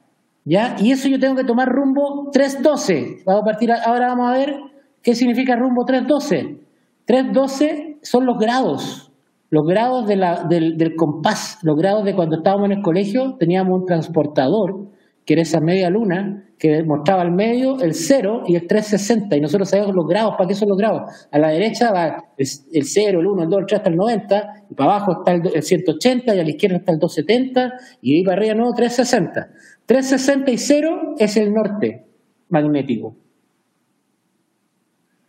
[0.45, 0.75] ¿ya?
[0.79, 3.23] Y eso yo tengo que tomar rumbo 312.
[3.25, 4.55] Vamos a partir, ahora vamos a ver
[5.01, 6.59] qué significa rumbo 312.
[7.05, 9.11] 312 son los grados,
[9.49, 13.35] los grados de la, del, del, compás, los grados de cuando estábamos en el colegio,
[13.37, 14.87] teníamos un transportador,
[15.25, 19.41] que era esa media luna, que mostraba al medio el 0 y el 360, y
[19.41, 21.27] nosotros sabemos los grados, ¿para qué son los grados?
[21.31, 24.53] A la derecha va el 0, el 1, el 2, el 3 hasta el 90,
[24.69, 28.23] y para abajo está el, 180, y a la izquierda está el 270, y ahí
[28.23, 29.49] para arriba nuevo 360.
[29.85, 32.05] 360 y 0 es el norte
[32.49, 33.15] magnético.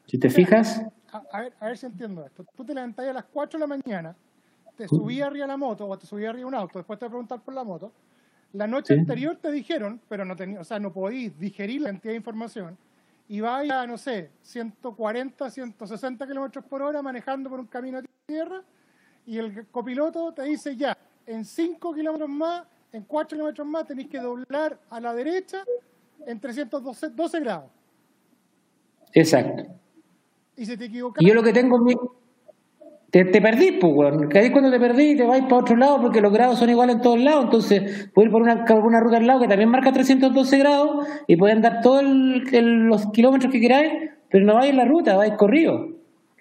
[0.06, 2.44] Si te fijas a, ver, a ver si entiendo esto.
[2.56, 4.16] Tú te levantás a las 4 de la mañana,
[4.76, 7.06] te subí arriba a la moto o te subí arriba a un auto, después te
[7.06, 7.92] preguntar por la moto.
[8.52, 12.12] La noche anterior te dijeron, pero no tenía, o sea, no podís digerir la cantidad
[12.12, 12.76] de información
[13.28, 18.08] y vas a, no sé, 140, 160 kilómetros por hora manejando por un camino de
[18.26, 18.62] tierra
[19.24, 20.96] y el copiloto te dice ya,
[21.26, 25.64] en 5 kilómetros más en 4 kilómetros más tenéis que doblar a la derecha
[26.26, 27.70] en 312 grados.
[29.14, 29.64] Exacto.
[30.56, 30.86] Y si te.
[30.86, 31.94] Y yo lo que tengo mi...
[33.10, 34.28] Te, te perdís, pues, weón.
[34.28, 36.96] Que ahí cuando te perdís te vais para otro lado porque los grados son iguales
[36.96, 37.44] en todos lados.
[37.44, 41.36] Entonces, puedes ir por una, una ruta al lado que también marca 312 grados y
[41.36, 45.88] pueden dar todos los kilómetros que queráis, pero no vais en la ruta, vais corrido.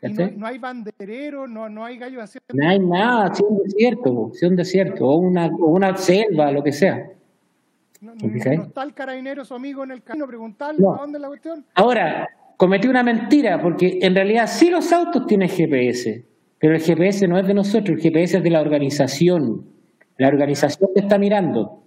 [0.02, 2.48] No, no, hay banderero, no, no hay gallos haciendo...
[2.54, 6.64] No hay nada, si un desierto, si un desierto, o una, o una selva, lo
[6.64, 7.08] que sea.
[8.02, 11.64] No, está el carabinero, su amigo en el camino, preguntarle a dónde es la cuestión.
[11.76, 12.28] Ahora,
[12.62, 16.26] cometí una mentira, porque en realidad sí los autos tienen GPS,
[16.60, 19.66] pero el GPS no es de nosotros, el GPS es de la organización.
[20.20, 21.82] La organización te está mirando.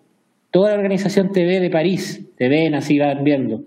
[0.50, 3.62] Toda la organización te ve de París, te ven así, van viendo.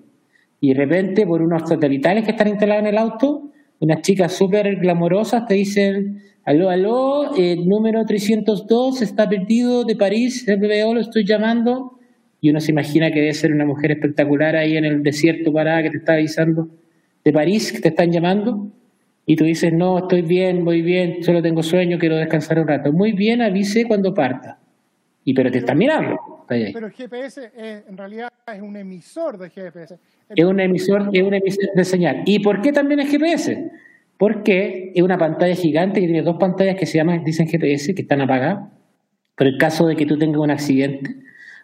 [0.60, 4.76] Y de repente, por unos satelitales que están instalados en el auto, unas chicas súper
[4.76, 11.24] glamorosas te dicen, aló, aló, el número 302 está perdido de París, veo lo estoy
[11.24, 12.00] llamando.
[12.42, 15.84] Y uno se imagina que debe ser una mujer espectacular ahí en el desierto parada
[15.84, 16.68] que te está avisando
[17.28, 18.70] de París, que te están llamando.
[19.26, 22.94] Y tú dices, no, estoy bien, voy bien, solo tengo sueño, quiero descansar un rato.
[22.94, 24.60] Muy bien, avise cuando parta.
[25.26, 26.16] Y pero te están mirando.
[26.48, 30.00] Pero el GPS en realidad es un emisor de GPS.
[30.30, 32.24] Es un emisor, es un emisor de señal.
[32.26, 33.72] ¿Y por qué también es GPS?
[34.18, 38.04] Porque es una pantalla gigante que tiene dos pantallas que se llaman, dicen GPS, que
[38.04, 38.70] están apagadas.
[39.36, 41.14] Pero el caso de que tú tengas un accidente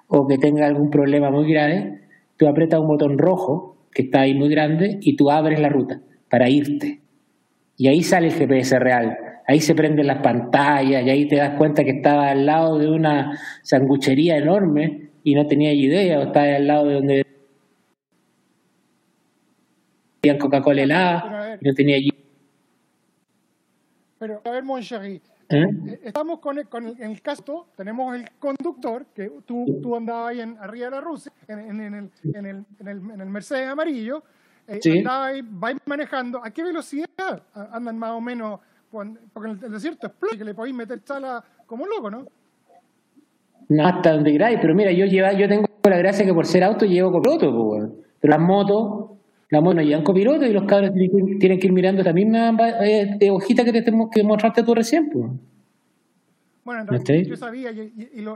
[0.08, 2.02] o que tengas algún problema muy grave,
[2.36, 6.02] tú aprietas un botón rojo que está ahí muy grande y tú abres la ruta
[6.30, 7.02] para irte.
[7.78, 9.18] Y ahí sale el GPS real.
[9.48, 12.90] Ahí se prenden las pantallas y ahí te das cuenta que estaba al lado de
[12.90, 17.24] una sanguchería enorme y no tenía idea, o estaba al lado de donde
[20.40, 21.98] Coca-Cola helada, no tenía
[24.20, 24.64] Pero a ver,
[25.50, 25.58] ¿Eh?
[25.58, 26.00] ¿Eh?
[26.04, 30.32] estamos con el, con el, en el caso, tenemos el conductor, que tú, tú andabas
[30.32, 33.22] ahí en, arriba de la Rusia, en, en, en el, en, el, en, el, en
[33.22, 34.24] el Mercedes amarillo,
[34.68, 35.00] eh, sí.
[35.00, 38.60] andaba ahí, vais manejando, ¿a qué velocidad andan más o menos?
[38.90, 42.26] Porque en el desierto explota, que le podéis meter chala como loco, ¿no?
[43.70, 46.64] No, hasta donde queráis, pero mira, yo lleva, yo tengo la gracia que por ser
[46.64, 49.13] auto llevo copiloto, pues, pero las motos
[49.54, 53.64] la moto llevan copiloto y los cabros tienen que ir mirando esta misma eh, hojita
[53.64, 55.10] que te que mostraste tú recién.
[55.10, 55.32] Pues.
[56.66, 57.94] Bueno, en realidad yo sabía, y,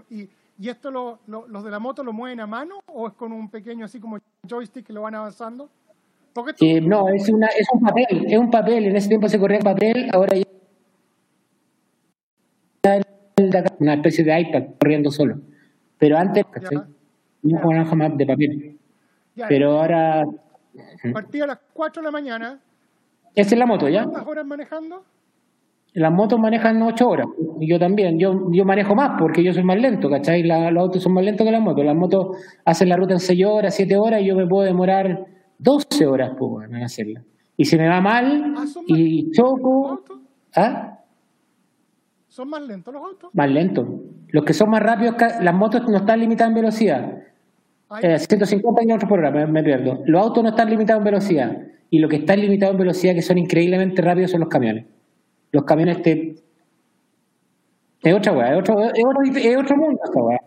[0.10, 3.14] y, y, esto lo, lo, los de la moto lo mueven a mano o es
[3.14, 5.70] con un pequeño así como joystick que lo van avanzando?
[6.60, 9.58] Eh, no, es, una, es un papel, es un papel, en ese tiempo se corría
[9.58, 10.44] en papel, ahora ya
[13.80, 15.40] una especie de iPad corriendo solo.
[15.98, 16.46] Pero antes,
[17.42, 18.78] no jugaban jamás de papel.
[19.48, 20.26] Pero ahora
[21.14, 22.60] Partí a las 4 de la mañana.
[23.36, 24.04] Esa es la moto, ¿ya?
[24.04, 25.04] ¿Cuántas horas manejando?
[25.94, 27.28] Las motos manejan 8 horas.
[27.60, 28.20] Y yo también.
[28.20, 30.44] Yo, yo manejo más porque yo soy más lento, ¿cachai?
[30.44, 31.86] los autos son más lentos que las motos.
[31.86, 35.26] Las motos hacen la ruta en 6 horas, 7 horas y yo me puedo demorar
[35.60, 37.24] 12 horas pues, en hacerla.
[37.56, 40.04] Y si me va mal ¿Ah, y choco.
[40.56, 41.00] ¿Ah?
[42.28, 43.30] ¿Son más lentos los autos?
[43.34, 43.88] Más lentos.
[44.28, 47.24] Los que son más rápidos, las motos no están limitadas en velocidad.
[48.02, 50.04] Eh, 150 km por hora, me, pierdo.
[50.06, 51.58] Los autos no están limitados en velocidad.
[51.90, 54.86] Y lo que está limitado en velocidad, que son increíblemente rápidos, son los camiones.
[55.52, 56.36] Los camiones te.
[58.04, 60.40] Es otra weá, es otro, es otro, es otro mundo esta weá.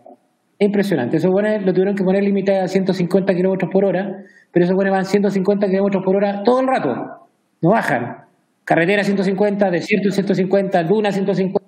[0.59, 1.17] Es impresionante.
[1.17, 4.91] Esos buenos lo tuvieron que poner limitado a 150 km por hora, pero esos buenos
[4.91, 7.27] van 150 km por hora todo el rato.
[7.61, 8.25] No bajan.
[8.63, 11.60] Carretera 150, desierto 150, duna 150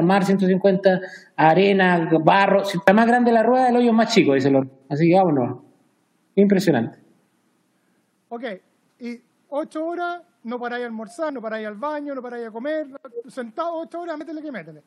[0.00, 1.00] mar 150,
[1.36, 2.64] arena, barro.
[2.64, 5.14] Si está más grande la rueda, el hoyo es más chico, dice el Así que
[5.14, 5.58] vámonos.
[6.36, 6.98] Impresionante.
[8.28, 8.44] Ok,
[9.00, 9.20] y
[9.50, 12.86] ocho horas, no paráis a almorzar, no paráis al baño, no paráis a comer,
[13.26, 14.82] sentado ocho horas, métele que métele.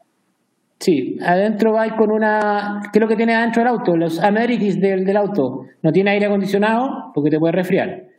[0.80, 2.82] Sí, adentro vais con una.
[2.92, 3.96] ¿Qué es lo que tiene adentro el auto?
[3.96, 5.66] Los amenities del, del auto.
[5.82, 8.15] No tiene aire acondicionado porque te puede resfriar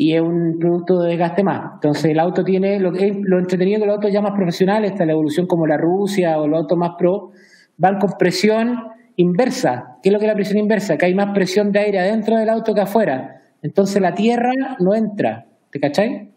[0.00, 1.72] y es un producto de desgaste más.
[1.74, 5.10] Entonces el auto tiene, lo, lo entretenido de los autos ya más profesionales, está la
[5.10, 7.32] evolución como la Rusia o los autos más pro,
[7.76, 8.78] van con presión
[9.16, 9.96] inversa.
[10.00, 10.96] ¿Qué es lo que es la presión inversa?
[10.96, 13.42] Que hay más presión de aire adentro del auto que afuera.
[13.60, 15.46] Entonces la tierra no entra.
[15.72, 16.28] ¿Te cacháis?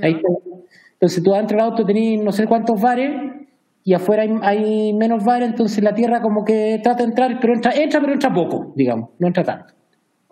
[0.00, 3.10] Entonces tú adentro del auto tenés no sé cuántos bares
[3.84, 7.52] y afuera hay, hay, menos bares, entonces la tierra como que trata de entrar, pero
[7.52, 9.74] entra, entra, pero entra poco, digamos, no entra tanto.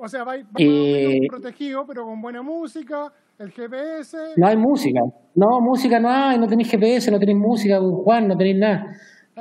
[0.03, 4.17] O sea, va, va eh, protegido, pero con buena música, el GPS.
[4.37, 5.01] No hay música.
[5.35, 8.87] No, música no hay, no tenéis GPS, no tenéis música, Juan, no tenéis nada.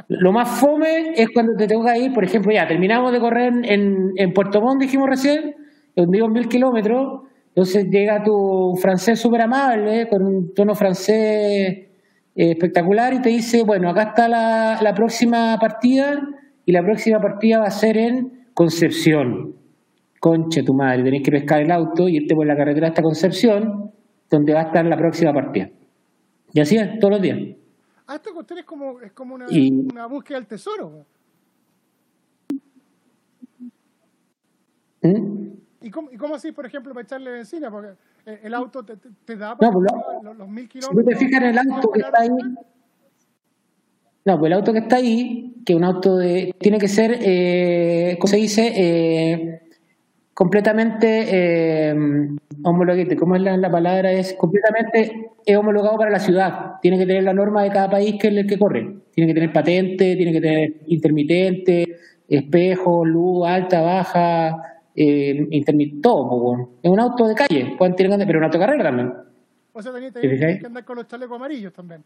[0.08, 3.54] Lo más fome es cuando te tengo que ir, por ejemplo, ya terminamos de correr
[3.64, 5.56] en, en Puerto Montt, dijimos recién,
[5.96, 11.88] donde digo mil kilómetros, entonces llega tu francés súper amable, con un tono francés eh,
[12.36, 16.22] espectacular y te dice, bueno, acá está la, la próxima partida
[16.66, 19.59] y la próxima partida va a ser en Concepción.
[20.20, 23.92] Conche tu madre, tenés que pescar el auto y irte por la carretera hasta Concepción,
[24.30, 25.70] donde va a estar la próxima partida.
[26.54, 27.38] Y así es, todos los días.
[28.08, 31.06] Ah, esta cuestión es como, es como una, una búsqueda del tesoro.
[35.02, 35.50] ¿Mm?
[35.82, 37.72] ¿Y cómo, ¿Y cómo así, por ejemplo, para echarle benzina?
[37.72, 37.92] Porque
[38.26, 39.88] eh, el auto te, te da no, pues
[40.24, 41.06] los, los, mil kilómetros.
[41.06, 42.30] Si te fijas en el auto que está ahí.
[44.26, 46.54] No, pues el auto que está ahí, que un auto de.
[46.60, 48.74] tiene que ser, eh, ¿cómo se dice?
[48.76, 49.49] Eh,
[50.40, 51.94] completamente eh,
[52.64, 54.10] homologado, ¿cómo es la, palabra?
[54.14, 56.80] Es completamente homologado para la ciudad.
[56.82, 59.00] Tiene que tener la norma de cada país que es el que corre.
[59.12, 61.98] Tiene que tener patente, tiene que tener intermitente,
[62.30, 66.70] espejo, luz, alta, baja, eh, intermitente, todo.
[66.82, 69.14] Es un auto de calle, pueden tener, pero un auto de carrera también.
[69.74, 72.02] O sea, también tiene que andar con los chalecos amarillos también.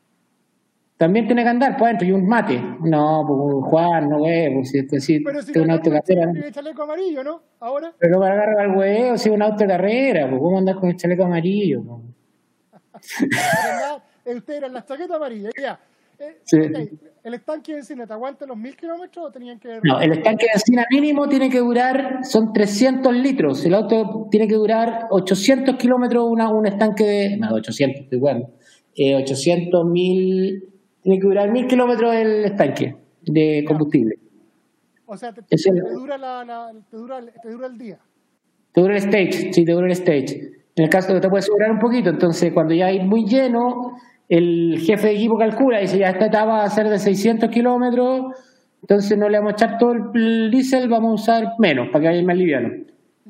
[0.97, 2.61] También tiene que andar, pues adentro, y un mate.
[2.81, 6.31] No, pues Juan, no huevo, pues, si es así, Pero si un auto carrera.
[6.31, 7.41] Tiene chaleco amarillo, ¿no?
[7.59, 7.93] Ahora.
[7.97, 10.95] Pero para agarrar al huevo, si es un auto carrera, pues ¿cómo andar con el
[10.95, 11.81] chaleco amarillo?
[14.25, 15.79] Usted era la chaqueta amarilla, ya.
[16.19, 16.57] Eh, sí.
[17.23, 19.79] ¿El estanque de encina te aguanta los mil kilómetros o tenían que.?
[19.83, 23.65] No, el estanque de encina mínimo tiene que durar, son 300 litros.
[23.65, 27.37] El auto tiene que durar 800 kilómetros, una, un estanque de.
[27.37, 28.49] No, 800, estoy bueno.
[28.95, 30.72] Eh, 800 mil
[31.03, 34.15] tiene que durar mil kilómetros el estanque de combustible.
[35.05, 35.43] O sea, te,
[35.93, 37.99] dura la, te, dura, te dura el día.
[38.71, 40.51] Te dura el stage, sí, te dura el stage.
[40.75, 43.25] En el caso de que te puede durar un poquito, entonces cuando ya hay muy
[43.25, 43.97] lleno,
[44.27, 47.49] el jefe de equipo calcula, y dice, ya esta etapa va a ser de 600
[47.49, 48.33] kilómetros,
[48.81, 52.07] entonces no le vamos a echar todo el diésel, vamos a usar menos para que
[52.07, 52.69] vaya más liviano.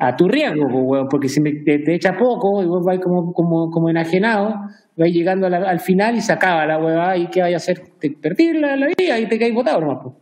[0.05, 3.89] A tu riesgo, pues, porque si te, echa poco y vos vais como, como, como
[3.89, 4.53] enajenado,
[4.97, 7.81] vais llegando al final y se acaba la hueva y ¿qué vaya a hacer?
[8.01, 9.99] Te perdí la, la vida y te caes botado nomás.
[10.03, 10.15] Pues.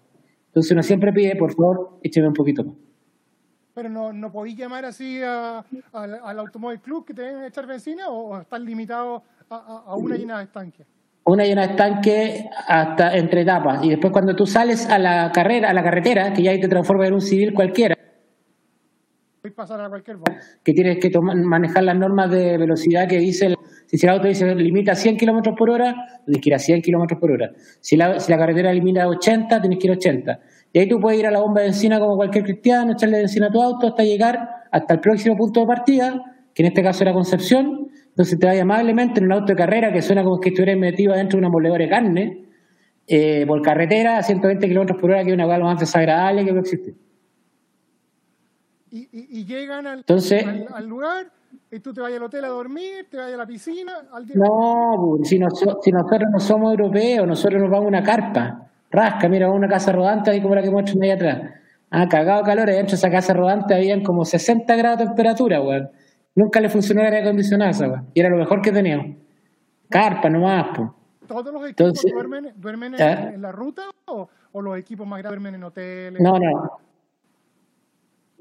[0.50, 2.76] Entonces uno siempre pide, por favor, écheme un poquito más.
[3.74, 8.40] Pero no, no podéis llamar así al, Automóvil Club que te deben echar benzina o,
[8.40, 10.86] están limitados a, a, una llena de estanque?
[11.24, 13.84] Una llena de estanque hasta entre etapas.
[13.84, 16.68] Y después cuando tú sales a la carrera, a la carretera, que ya ahí te
[16.68, 17.96] transformas en un civil cualquiera,
[19.44, 19.90] a
[20.64, 23.56] que tienes que manejar las normas de velocidad que dice el,
[23.88, 27.20] si el auto dice limita 100 kilómetros por hora, tienes que ir a 100 kilómetros
[27.20, 27.52] por hora.
[27.80, 30.40] Si la, si la carretera limita 80, tienes que ir a 80.
[30.74, 33.48] Y ahí tú puedes ir a la bomba de benzina como cualquier cristiano, echarle benzina
[33.48, 36.22] a tu auto hasta llegar hasta el próximo punto de partida,
[36.54, 37.88] que en este caso era Concepción.
[38.10, 41.16] Entonces te vaya amablemente en un auto de carrera que suena como que estuvieras metido
[41.16, 42.46] dentro de una moledora de carne,
[43.08, 46.50] eh, por carretera a 120 kilómetros por hora, que es una cosa más desagradable que
[46.50, 47.11] puede existir.
[48.94, 50.04] Y, y, llegan al,
[50.74, 51.32] al, lugar
[51.72, 53.94] y tú te vas al hotel a dormir, te vas a la piscina.
[54.12, 58.68] Al día no, si, si nosotros no somos europeos, nosotros nos vamos a una carpa.
[58.90, 61.42] Rasca, mira, una casa rodante ahí como la que muestran ahí atrás.
[61.90, 65.90] Ah, cagado calor, dentro de esa casa rodante habían como 60 grados de temperatura, weón.
[66.36, 68.10] Nunca le funcionó el aire acondicionado, weón.
[68.14, 69.16] Y era lo mejor que teníamos.
[69.90, 70.90] Carpa nomás, pues.
[71.28, 73.32] ¿Todos los equipos duermen, duermen en, ¿ah?
[73.34, 76.22] en, la ruta o, o, los equipos más grandes duermen en hoteles?
[76.22, 76.91] No, no.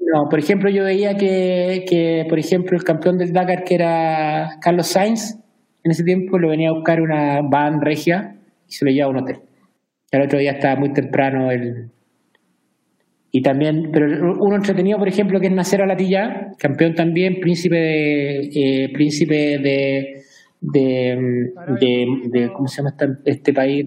[0.01, 4.57] No, por ejemplo, yo veía que, que, por ejemplo, el campeón del Dakar, que era
[4.59, 5.37] Carlos Sainz,
[5.83, 8.35] en ese tiempo lo venía a buscar una van regia
[8.67, 9.39] y se lo llevaba a un hotel.
[10.11, 11.89] El otro día estaba muy temprano el...
[13.31, 14.07] Y también, pero
[14.39, 20.21] uno entretenido, por ejemplo, que es Nacer Latilla, campeón también, príncipe de, eh, príncipe de,
[20.59, 21.47] de,
[21.79, 22.93] de, ¿cómo se llama
[23.23, 23.85] este país?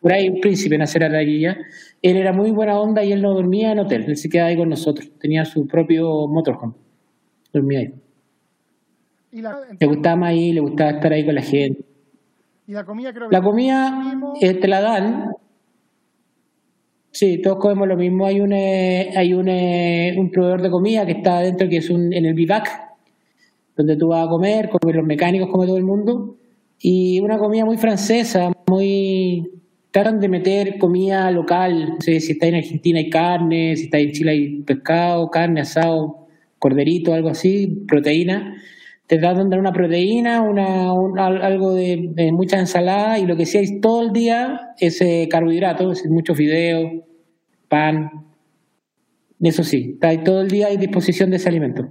[0.00, 1.58] Por ahí un príncipe Nacer Latilla
[2.02, 4.56] él era muy buena onda y él no dormía en hotel, él se quedaba ahí
[4.56, 6.74] con nosotros, tenía su propio motorhome,
[7.52, 7.94] dormía ahí.
[9.32, 11.84] le gustaba más ahí, le gustaba estar ahí con la gente.
[12.66, 15.32] ¿Y la comida creo que La comida eh, te la dan.
[17.10, 18.24] Sí, todos comemos lo mismo.
[18.24, 21.90] Hay un, eh, hay un, eh, un proveedor de comida que está adentro, que es
[21.90, 22.70] un, en el vivac,
[23.76, 26.36] donde tú vas a comer, comer los mecánicos, como todo el mundo.
[26.78, 29.59] Y una comida muy francesa, muy
[29.90, 31.90] tratan de meter comida local.
[31.90, 35.60] No sé si está en Argentina hay carne, si está en Chile hay pescado, carne,
[35.60, 36.28] asado,
[36.58, 38.56] corderito, algo así, proteína.
[39.06, 40.92] Te tratan de una proteína, una,
[41.26, 46.04] algo de, mucha ensalada y lo que sí hay todo el día es eh, carbohidratos,
[46.04, 47.04] es mucho fideo,
[47.68, 48.10] pan.
[49.40, 51.90] Eso sí, está todo el día a disposición de ese alimento.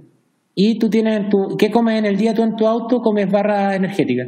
[0.54, 3.02] Y tú tienes, tu, ¿qué comes en el día tú en tu auto?
[3.02, 4.26] Comes barra energética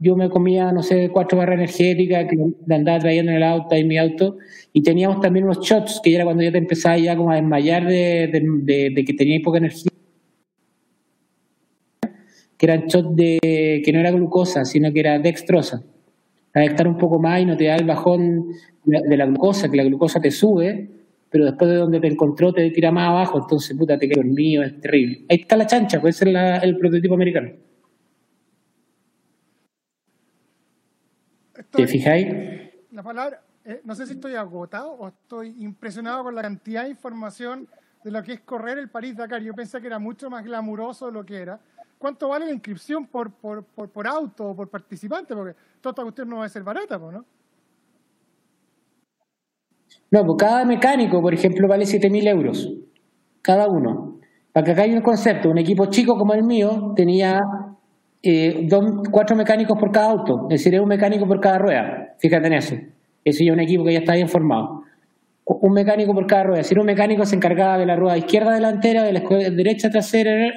[0.00, 3.88] yo me comía, no sé, cuatro barras energéticas que andaba trayendo en el auto, en
[3.88, 4.36] mi auto,
[4.72, 7.86] y teníamos también unos shots, que era cuando ya te empezaba ya como a desmayar
[7.86, 8.28] de,
[8.92, 9.90] de, que tenías poca energía,
[12.58, 15.82] que eran shots de, que no era glucosa, sino que era dextrosa.
[16.52, 18.48] a estar un poco más y no te da el bajón
[18.84, 20.90] de la glucosa, que la glucosa te sube,
[21.30, 24.62] pero después de donde te encontró te tira más abajo, entonces puta, te quedas dormido,
[24.62, 25.24] es terrible.
[25.28, 27.67] Ahí está la chancha, puede ser el prototipo americano.
[31.70, 32.26] ¿Te fijáis?
[32.90, 36.90] La palabra, eh, no sé si estoy agotado o estoy impresionado con la cantidad de
[36.90, 37.68] información
[38.02, 39.42] de lo que es correr el París-Dakar.
[39.42, 41.60] Yo pensé que era mucho más glamuroso de lo que era.
[41.98, 45.34] ¿Cuánto vale la inscripción por, por, por, auto o por participante?
[45.34, 47.24] Porque toda cuestión no va a ser barata, ¿no?
[50.10, 52.72] No, pues cada mecánico, por ejemplo, vale 7.000 euros,
[53.42, 54.20] cada uno.
[54.52, 57.40] Para que acá hay un concepto, un equipo chico como el mío tenía
[58.22, 58.68] eh,
[59.10, 62.14] cuatro mecánicos por cada auto, es decir, un mecánico por cada rueda.
[62.18, 62.74] Fíjate en eso.
[63.24, 64.82] Eso ya es un equipo que ya está bien formado.
[65.44, 66.60] Un mecánico por cada rueda.
[66.60, 70.52] Es decir, un mecánico se encargaba de la rueda izquierda delantera, de la derecha trasera,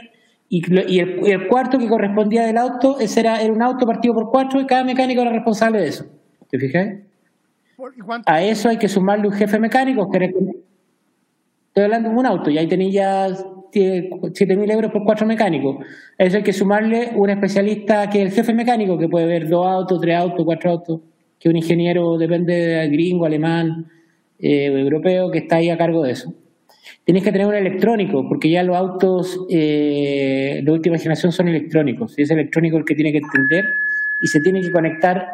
[0.54, 4.60] y, el, cuarto que correspondía del auto, ese era, era un auto partido por cuatro
[4.60, 6.06] y cada mecánico era responsable de eso.
[6.50, 6.90] ¿Te fijas?
[8.26, 10.10] A eso hay que sumarle un jefe mecánico.
[10.12, 13.30] Que estoy hablando de un auto y ahí tenéis ya
[13.72, 15.78] 7.000 euros por cuatro mecánicos.
[16.18, 19.48] A eso hay que sumarle un especialista que es el jefe mecánico, que puede ver
[19.50, 21.02] dos autos, tres autos, cuatro autos,
[21.40, 23.88] que un ingeniero depende de gringo, alemán,
[24.40, 26.34] eh, europeo, que está ahí a cargo de eso.
[27.04, 32.18] Tenéis que tener un electrónico, porque ya los autos eh, de última generación son electrónicos.
[32.18, 33.66] Y es electrónico el que tiene que entender
[34.22, 35.28] y se tiene que conectar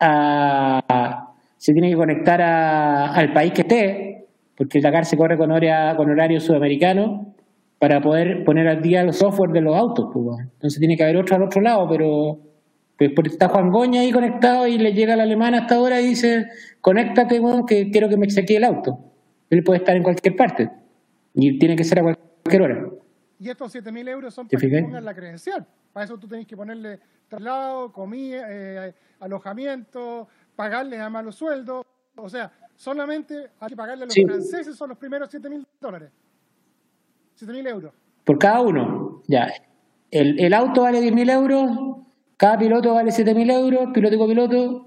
[0.00, 4.26] a, se tiene que conectar al país que esté,
[4.56, 7.34] porque el Dakar se corre con horario sudamericano
[7.78, 10.10] para poder poner al día los software de los autos.
[10.12, 12.40] Pues, Entonces tiene que haber otro al otro lado, pero
[12.96, 16.46] pues está Juan Goña ahí conectado y le llega el alemán hasta ahora y dice,
[16.80, 18.98] conéctate, que quiero que me chequee el auto.
[19.50, 20.70] Él puede estar en cualquier parte
[21.34, 22.88] y tiene que ser a cualquier hora.
[23.38, 25.66] Y estos 7.000 euros son para que pongan la credencial.
[25.92, 31.84] Para eso tú tenés que ponerle traslado, comida, eh, alojamiento, pagarle a los sueldos.
[32.16, 36.10] O sea, solamente hay que pagarle a los franceses son los primeros 7 mil dólares.
[37.34, 37.92] 7 mil euros.
[38.24, 39.52] Por cada uno, ya.
[40.10, 41.70] El, el auto vale 10 mil euros,
[42.36, 44.86] cada piloto vale 7 mil euros, piloto y copiloto.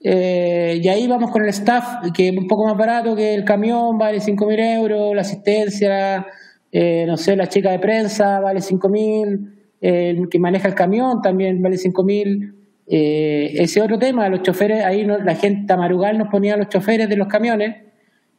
[0.00, 3.44] Eh, y ahí vamos con el staff, que es un poco más barato que el
[3.44, 6.26] camión, vale 5 mil euros, la asistencia,
[6.70, 11.22] eh, no sé, la chica de prensa vale 5 mil, el que maneja el camión
[11.22, 12.54] también vale 5 mil.
[12.86, 17.16] Eh, ese otro tema, los choferes, ahí la gente Tamarugal nos ponía los choferes de
[17.16, 17.85] los camiones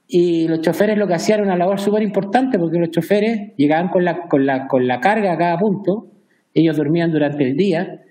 [0.07, 3.89] y los choferes lo que hacían era una labor súper importante porque los choferes llegaban
[3.89, 6.07] con la, con, la, con la carga a cada punto,
[6.53, 8.01] ellos dormían durante el día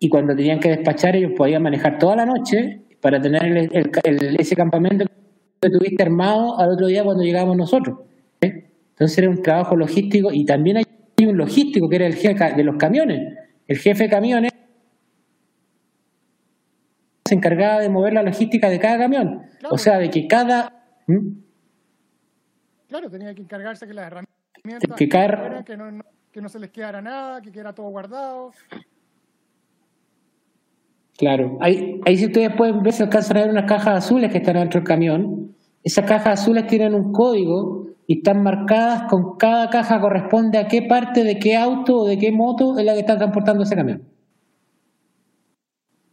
[0.00, 3.70] y cuando tenían que despachar ellos podían manejar toda la noche para tener
[4.38, 5.04] ese campamento
[5.60, 7.98] que tuviste armado al otro día cuando llegábamos nosotros.
[8.40, 12.64] Entonces era un trabajo logístico y también hay un logístico que era el jefe de
[12.64, 13.34] los camiones.
[13.68, 14.52] El jefe de camiones
[17.24, 19.42] se encargaba de mover la logística de cada camión.
[19.70, 20.77] O sea, de que cada...
[21.08, 21.40] ¿Mm?
[22.86, 27.02] Claro, tenía que encargarse que las herramientas que, que, no, que no se les quedara
[27.02, 28.52] nada, que quedara todo guardado.
[31.16, 34.38] Claro, ahí, ahí si ustedes pueden ver, se alcanzan a ver unas cajas azules que
[34.38, 35.54] están dentro del camión.
[35.82, 40.82] Esas cajas azules tienen un código y están marcadas con cada caja corresponde a qué
[40.82, 44.02] parte de qué auto o de qué moto es la que está transportando ese camión.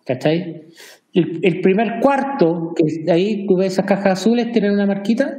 [0.06, 0.68] ¿Cachai?
[1.16, 5.34] El, primer cuarto, que ahí tú ves esas cajas azules, tienen una marquita.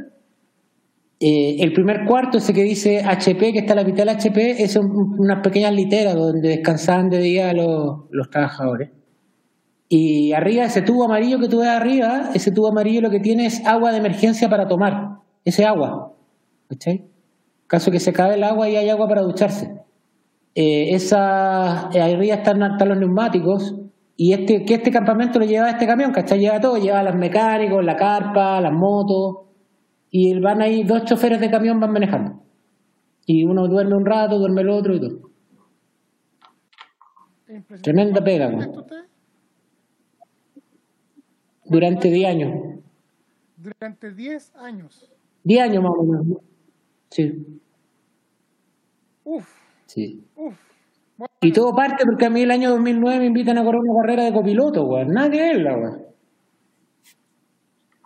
[1.20, 4.74] Eh, el primer cuarto, ese que dice HP, que está la mitad del HP, es
[4.76, 8.88] unas pequeñas literas donde descansaban de día los, los trabajadores.
[9.90, 13.44] Y arriba, ese tubo amarillo que tú ves arriba, ese tubo amarillo lo que tiene
[13.44, 15.18] es agua de emergencia para tomar.
[15.44, 16.14] Ese agua.
[16.70, 17.04] ¿Cachai?
[17.66, 19.78] Caso que se acabe el agua y hay agua para ducharse.
[20.54, 23.74] Eh, esa, arriba están, están los neumáticos
[24.16, 26.38] y este, que este campamento lo lleva este camión, ¿cachai?
[26.38, 29.46] Lleva todo, lleva los mecánicos, la carpa, las motos,
[30.10, 32.42] y van ahí, dos choferes de camión van manejando.
[33.26, 35.30] Y uno duerme un rato, duerme el otro y todo.
[37.82, 38.50] Tremenda pega,
[41.64, 42.80] Durante 10 años.
[43.56, 45.10] Durante 10 años.
[45.44, 46.38] 10 años más o menos.
[47.10, 47.60] Sí.
[49.24, 49.48] Uf.
[49.86, 50.24] Sí.
[50.36, 50.75] Uf.
[51.40, 54.24] Y todo parte porque a mí el año 2009 me invitan a correr una carrera
[54.24, 55.08] de copiloto, weón.
[55.08, 56.02] Nada que ver, weón.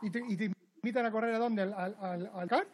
[0.02, 0.52] ¿Y te, ¿Y te,
[0.82, 1.62] invitan a correr a dónde?
[1.62, 2.66] ¿Al, al, al CAR?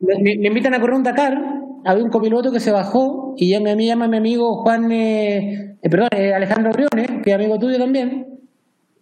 [0.00, 1.38] Me, me, invitan a correr un Dakar.
[1.84, 5.90] Había un copiloto que se bajó y ya me, llama mi amigo Juan, eh, eh,
[5.90, 8.40] perdón, eh, Alejandro Briones, que es amigo tuyo también,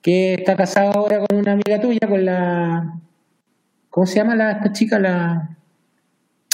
[0.03, 3.01] que está casado ahora con una amiga tuya, con la.
[3.91, 4.99] ¿Cómo se llama la, esta chica?
[4.99, 5.57] La.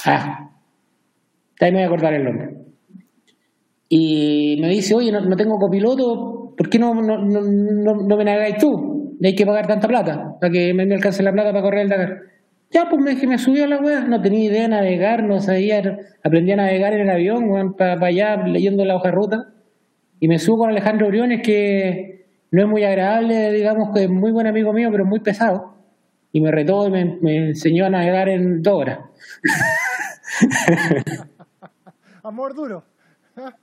[0.05, 0.51] Ah,
[1.61, 2.62] ahí me voy a acordar el nombre.
[3.95, 8.57] Y me dice, oye, no, tengo copiloto, ¿por qué no, no, no, no, me navegáis
[8.57, 9.19] tú?
[9.23, 12.23] Hay que pagar tanta plata para que me, alcance la plata para correr el Dakar.
[12.71, 15.41] Ya, pues me, dije, me subió a la weá, no tenía idea de navegar, no
[15.41, 19.53] sabía, aprendí a navegar en el avión, weón, para allá leyendo la hoja de ruta.
[20.21, 24.33] Y me subo con Alejandro Briones, que no es muy agradable, digamos que es muy
[24.33, 25.75] buen amigo mío, pero muy pesado.
[26.33, 29.01] Y me retó y me, me enseñó a navegar en dos horas.
[32.23, 32.85] Amor duro.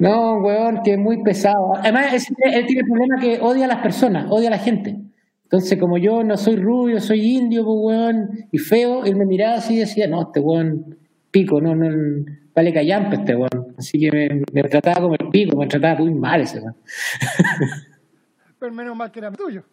[0.00, 1.74] no, weón, que es muy pesado.
[1.76, 4.96] Además, él tiene el problema que odia a las personas, odia a la gente.
[5.44, 9.56] Entonces, como yo no soy rubio, soy indio, pues, weón, y feo, él me miraba
[9.56, 10.96] así y decía, no, este weón,
[11.30, 13.74] pico, no, no, vale callampe este weón.
[13.76, 16.76] Así que me, trataba como el pico, me trataba muy mal ese weón.
[18.58, 19.64] Pero menos mal que era tuyo.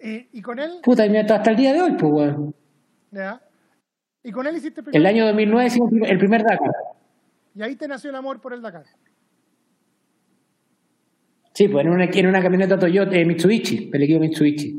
[0.00, 0.78] ¿Y con él?
[0.82, 2.54] Puta, hasta el día de hoy, pues, weón.
[3.10, 3.42] Ya.
[4.22, 6.72] ¿Y con él hiciste el año 2009 hicimos el primer Dakar.
[7.56, 8.84] Y ahí te nació el amor por el Dakar.
[11.54, 14.72] Sí, pues en una, en una camioneta Toyota eh, Mitsubishi, el equipo Mitsubishi.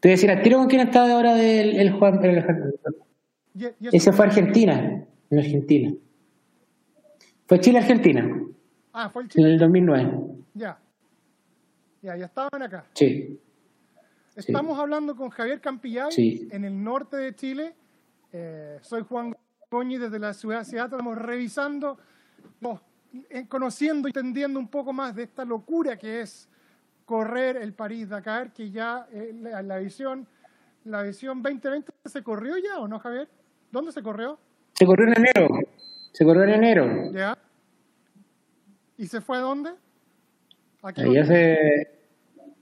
[0.00, 2.18] Te voy a decir, ¿a tiro con quién estaba ahora del el Juan?
[3.92, 5.92] Ese fue Argentina, en Argentina.
[7.46, 8.42] Fue Chile-Argentina.
[8.94, 9.46] Ah, fue el Chile.
[9.46, 10.12] En el 2009.
[10.54, 10.80] Ya.
[12.00, 12.86] Ya, ya estaban acá.
[12.94, 13.38] Sí.
[14.34, 17.74] Estamos hablando con Javier Campillay en el norte de Chile
[18.32, 19.36] eh, soy Juan
[19.70, 20.96] Goñi desde la ciudad de Seattle.
[20.96, 21.98] Estamos revisando,
[23.30, 26.48] eh, conociendo y entendiendo un poco más de esta locura que es
[27.04, 30.26] correr el París-Dakar, que ya eh, la, visión
[30.84, 33.28] la visión 2020 se corrió ya, ¿o no, Javier?
[33.70, 34.38] ¿Dónde se corrió?
[34.72, 35.48] Se corrió en enero.
[36.12, 37.12] Se corrió en enero.
[37.12, 37.36] ¿Ya?
[38.96, 39.70] ¿Y se fue a dónde?
[40.82, 41.02] Aquí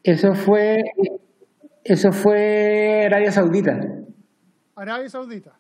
[0.03, 0.83] eso fue
[1.85, 3.81] eso fue Arabia Saudita.
[4.75, 5.57] Arabia Saudita.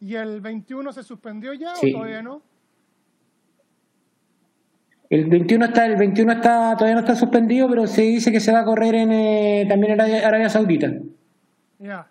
[0.00, 2.42] ¿Y el 21 se suspendió ya o todavía no?
[5.10, 8.52] El 21 está, el 21 está, todavía no está suspendido, pero se dice que se
[8.52, 10.92] va a correr en eh, también en Arabia, Saudita.
[11.78, 12.06] Ya,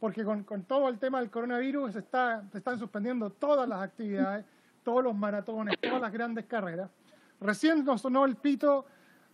[0.00, 4.44] porque con, todo el tema del coronavirus se, está, se están suspendiendo todas las actividades,
[4.82, 6.90] todos los maratones, todas las grandes carreras.
[7.40, 8.84] Recién nos sonó el pito,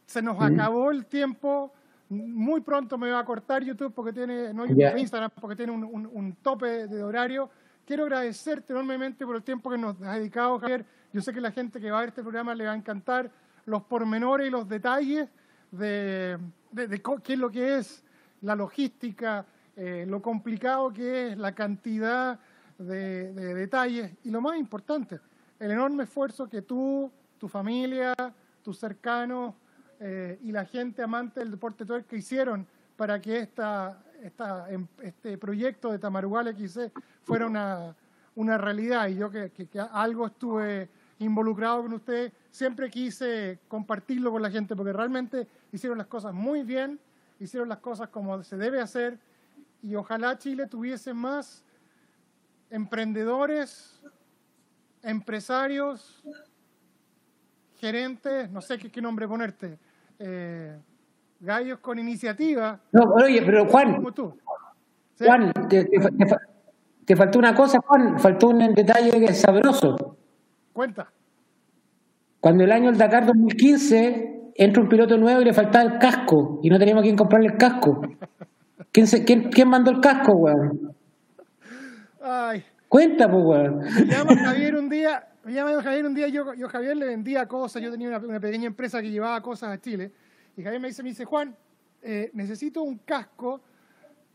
[0.05, 1.73] se nos acabó el tiempo
[2.09, 6.87] muy pronto me va a cortar YouTube porque tiene, no Instagram porque tiene un, tope
[6.87, 7.51] de horario.
[7.87, 10.85] Quiero agradecerte enormemente por el tiempo que nos has dedicado, Javier.
[11.13, 13.31] Yo sé que la gente que va a ver este programa le va a encantar
[13.65, 15.29] los pormenores y los detalles
[15.71, 16.37] de,
[17.23, 18.05] qué es lo que es
[18.41, 22.41] la logística, eh, lo complicado que es, la cantidad
[22.77, 25.21] de, detalles y lo más importante,
[25.61, 27.09] el enorme esfuerzo que tú,
[27.39, 28.15] tu familia,
[28.65, 29.55] tus cercanos,
[30.01, 32.67] eh, y la gente amante del deporte que hicieron
[32.97, 36.93] para que esta, esta, em, este proyecto de Tamarugal XC
[37.23, 37.95] fuera una,
[38.35, 39.09] una realidad.
[39.09, 39.51] Y yo que,
[39.93, 40.89] algo estuve
[41.19, 46.63] involucrado con usted, siempre quise compartirlo con la gente porque realmente hicieron las cosas muy
[46.63, 47.01] bien,
[47.41, 49.19] hicieron las cosas como se debe hacer
[49.83, 51.65] y ojalá Chile tuviese más
[52.71, 54.01] emprendedores,
[55.03, 56.23] empresarios,
[57.79, 59.79] gerentes, no sé qué, qué nombre ponerte,
[60.19, 60.79] eh,
[61.41, 62.81] gallos con iniciativa.
[62.93, 64.03] No, oye, pero Juan,
[65.19, 65.53] Juan,
[67.07, 70.17] te, faltó una cosa, Juan, faltó un detalle que es sabroso.
[70.73, 71.11] Cuenta.
[72.41, 76.61] Cuando el año del Dakar 2015 entra un piloto nuevo y le faltaba el casco
[76.63, 78.01] y no teníamos quien comprarle el casco.
[78.93, 80.95] ¿Quién, quién, quién mandó el casco, weón?
[82.23, 82.65] Ay.
[82.89, 83.79] Cuenta, pues, weón.
[83.79, 87.47] Me llama Javier un día, me llama Javier un día, yo, yo Javier le vendía
[87.47, 90.13] cosas, yo tenía una, pequeña empresa que llevaba cosas a Chile,
[90.57, 91.55] y Javier me dice, me dice, Juan,
[92.03, 93.61] eh, necesito un casco,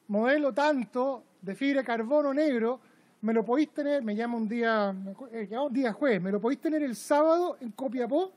[0.08, 2.80] modelo tanto, de fibra de carbono negro,
[3.22, 4.96] me lo podéis tener, me llama un día,
[5.32, 8.32] eh, un día jueves, me lo podéis tener el sábado en Copiapó.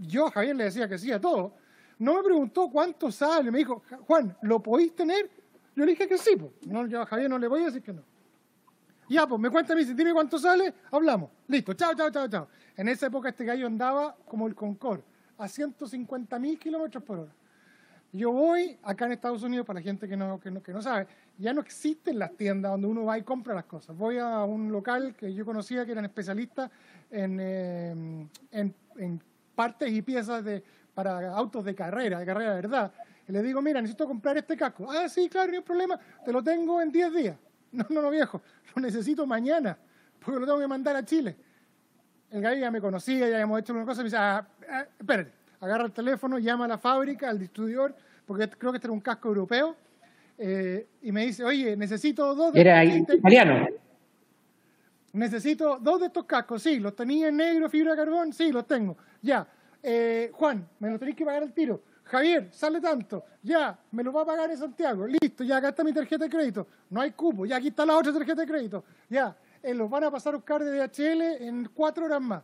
[0.00, 1.54] Yo a Javier le decía que sí a todo.
[1.98, 5.30] No me preguntó cuánto sale, me dijo, Juan, ¿lo podéis tener?
[5.74, 6.52] Yo le dije que sí, pues.
[6.66, 8.02] No, a Javier no le voy a decir que no.
[9.08, 11.30] Ya, pues me cuenta, me dice, dime cuánto sale, hablamos.
[11.48, 12.48] Listo, chao, chao, chao, chao.
[12.76, 15.02] En esa época este gallo andaba como el Concorde,
[15.42, 17.32] a 150 mil kilómetros por hora.
[18.12, 20.82] Yo voy acá en Estados Unidos, para la gente que no, que, no, que no
[20.82, 21.08] sabe,
[21.38, 23.96] ya no existen las tiendas donde uno va y compra las cosas.
[23.96, 26.70] Voy a un local que yo conocía que eran especialistas
[27.10, 29.22] en, eh, en,
[29.54, 30.62] partes y piezas de,
[30.94, 32.92] para autos de carrera, de carrera de verdad.
[33.26, 34.90] Y le digo, mira, necesito comprar este casco.
[34.90, 37.36] Ah, sí, claro, no hay problema, te lo tengo en 10 días.
[37.72, 38.42] No, no, no, viejo,
[38.76, 39.78] lo necesito mañana,
[40.22, 41.34] porque lo tengo que mandar a Chile.
[42.32, 45.32] El gallo ya me conocía, ya habíamos hecho una cosa, me dice, ah, ah, espérate,
[45.60, 47.94] agarra el teléfono, llama a la fábrica, al distribuidor,
[48.24, 49.76] porque creo que este era un casco europeo,
[50.38, 52.54] eh, y me dice, oye, necesito dos...
[52.54, 53.66] Era italiano.
[55.12, 58.66] necesito dos de estos cascos, sí, los tenía en negro, fibra de carbón, sí, los
[58.66, 59.46] tengo, ya.
[59.82, 61.82] Eh, Juan, me lo tenéis que pagar el tiro.
[62.04, 65.84] Javier, sale tanto, ya, me lo va a pagar en Santiago, listo, ya acá está
[65.84, 68.84] mi tarjeta de crédito, no hay cupo, ya aquí está la otra tarjeta de crédito,
[69.10, 72.42] ya, eh, los van a pasar a buscar de DHL en cuatro horas más.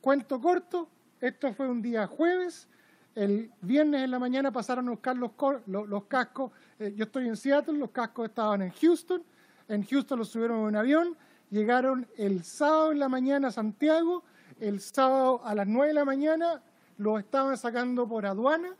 [0.00, 0.88] Cuento corto,
[1.20, 2.68] esto fue un día jueves,
[3.14, 7.76] el viernes en la mañana pasaron a buscar los, cascos, eh, yo estoy en Seattle,
[7.76, 9.22] los cascos estaban en Houston,
[9.68, 11.16] en Houston los subieron en un avión,
[11.50, 14.22] llegaron el sábado en la mañana a Santiago,
[14.60, 16.62] el sábado a las nueve de la mañana
[16.98, 18.76] los estaban sacando por aduana,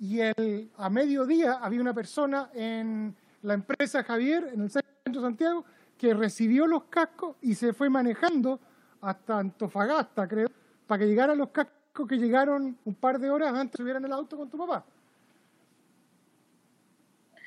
[0.00, 5.20] y el, a mediodía había una persona en la empresa Javier, en el centro de
[5.20, 5.64] Santiago,
[6.02, 8.58] que recibió los cascos y se fue manejando
[9.02, 10.48] hasta Antofagasta, creo,
[10.84, 14.06] para que llegaran los cascos que llegaron un par de horas antes de subir en
[14.06, 14.84] el auto con tu papá.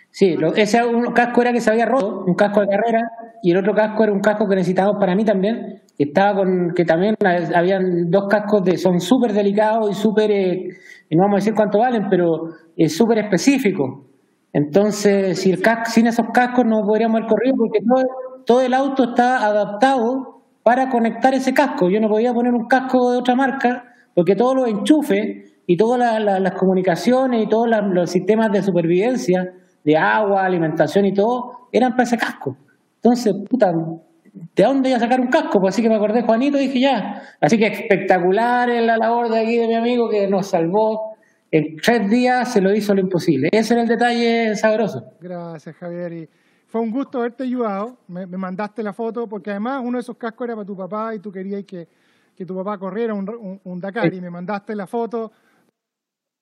[0.10, 3.02] Sí, ese un casco era que se había roto, un casco de carrera,
[3.44, 6.72] y el otro casco era un casco que necesitábamos para mí también, que estaba con,
[6.74, 7.16] que también
[7.54, 10.70] habían dos cascos de, son súper delicados y súper, eh,
[11.12, 14.06] no vamos a decir cuánto valen, pero es súper específico.
[14.54, 18.06] Entonces, si el casco, sin esos cascos no podríamos haber corrido porque todo,
[18.46, 21.90] todo el auto está adaptado para conectar ese casco.
[21.90, 26.22] Yo no podía poner un casco de otra marca porque todos los enchufes y todas
[26.22, 29.54] las comunicaciones y todos los sistemas de supervivencia,
[29.84, 32.58] de agua, alimentación y todo, eran para ese casco.
[32.96, 35.60] Entonces, puta, ¿de dónde iba a sacar un casco?
[35.60, 37.22] Pues así que me acordé Juanito y dije ya.
[37.42, 41.16] Así que espectacular en la labor de aquí de mi amigo que nos salvó.
[41.52, 43.50] En tres días se lo hizo lo imposible.
[43.52, 45.04] Ese era el detalle sabroso.
[45.20, 46.28] Gracias, Javier.
[46.76, 48.00] Fue un gusto haberte ayudado.
[48.10, 51.20] Me, mandaste la foto porque además uno de esos cascos era para tu papá y
[51.20, 51.88] tú querías que,
[52.36, 54.14] que tu papá corriera un, un, Dakar.
[54.14, 55.32] Y me mandaste la foto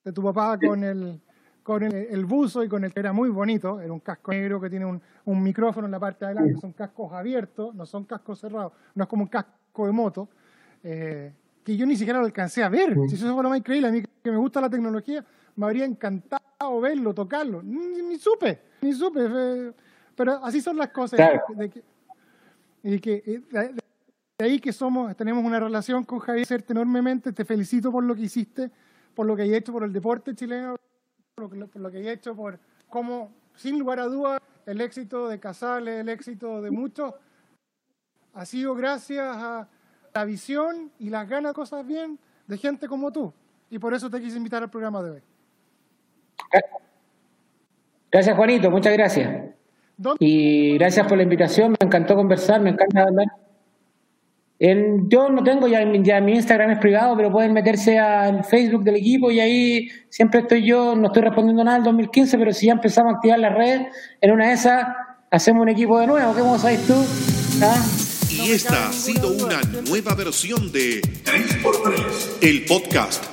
[0.03, 1.21] de tu papá con el
[1.61, 4.71] con el, buzo y con el que era muy bonito, era un casco negro que
[4.71, 8.39] tiene un, un micrófono en la parte de adelante, son cascos abiertos, no son cascos
[8.39, 10.29] cerrados, no es como un casco de moto,
[10.83, 11.31] eh,
[11.63, 13.91] que yo ni siquiera lo alcancé a ver, si eso fue lo más increíble, a
[13.91, 15.23] mí que me gusta la tecnología,
[15.55, 19.73] me habría encantado verlo, tocarlo, ni, supe, ni supe,
[20.15, 21.19] pero así son las cosas.
[22.83, 23.83] y que, de,
[24.39, 28.71] ahí que somos, tenemos una relación con Javier enormemente, te felicito por lo que hiciste,
[29.13, 30.75] por lo que hay hecho por el deporte chileno,
[31.35, 32.59] por lo que, he hecho, por
[32.89, 37.13] cómo, sin lugar a dudas, el éxito de Casales, el éxito de muchos,
[38.33, 39.67] ha sido gracias a
[40.13, 43.33] la visión y las ganas de cosas bien de gente como tú.
[43.69, 45.21] Y por eso te quise invitar al programa de hoy.
[48.11, 48.69] Gracias, Juanito.
[48.69, 49.53] Muchas gracias.
[50.19, 51.71] Y gracias por la invitación.
[51.71, 53.27] Me encantó conversar, me encanta hablar
[54.59, 58.95] yo no tengo, ya, ya mi Instagram es privado, pero pueden meterse al Facebook del
[58.95, 62.73] equipo y ahí siempre estoy yo, no estoy respondiendo nada del 2015, pero si ya
[62.73, 63.81] empezamos a activar la red,
[64.21, 64.85] en una de esas
[65.31, 66.33] hacemos un equipo de nuevo.
[66.33, 66.93] ¿Qué vos sabés tú?
[67.61, 67.75] ¿Ah?
[68.29, 73.32] Y esta ha sido una nueva versión de 3x3, el podcast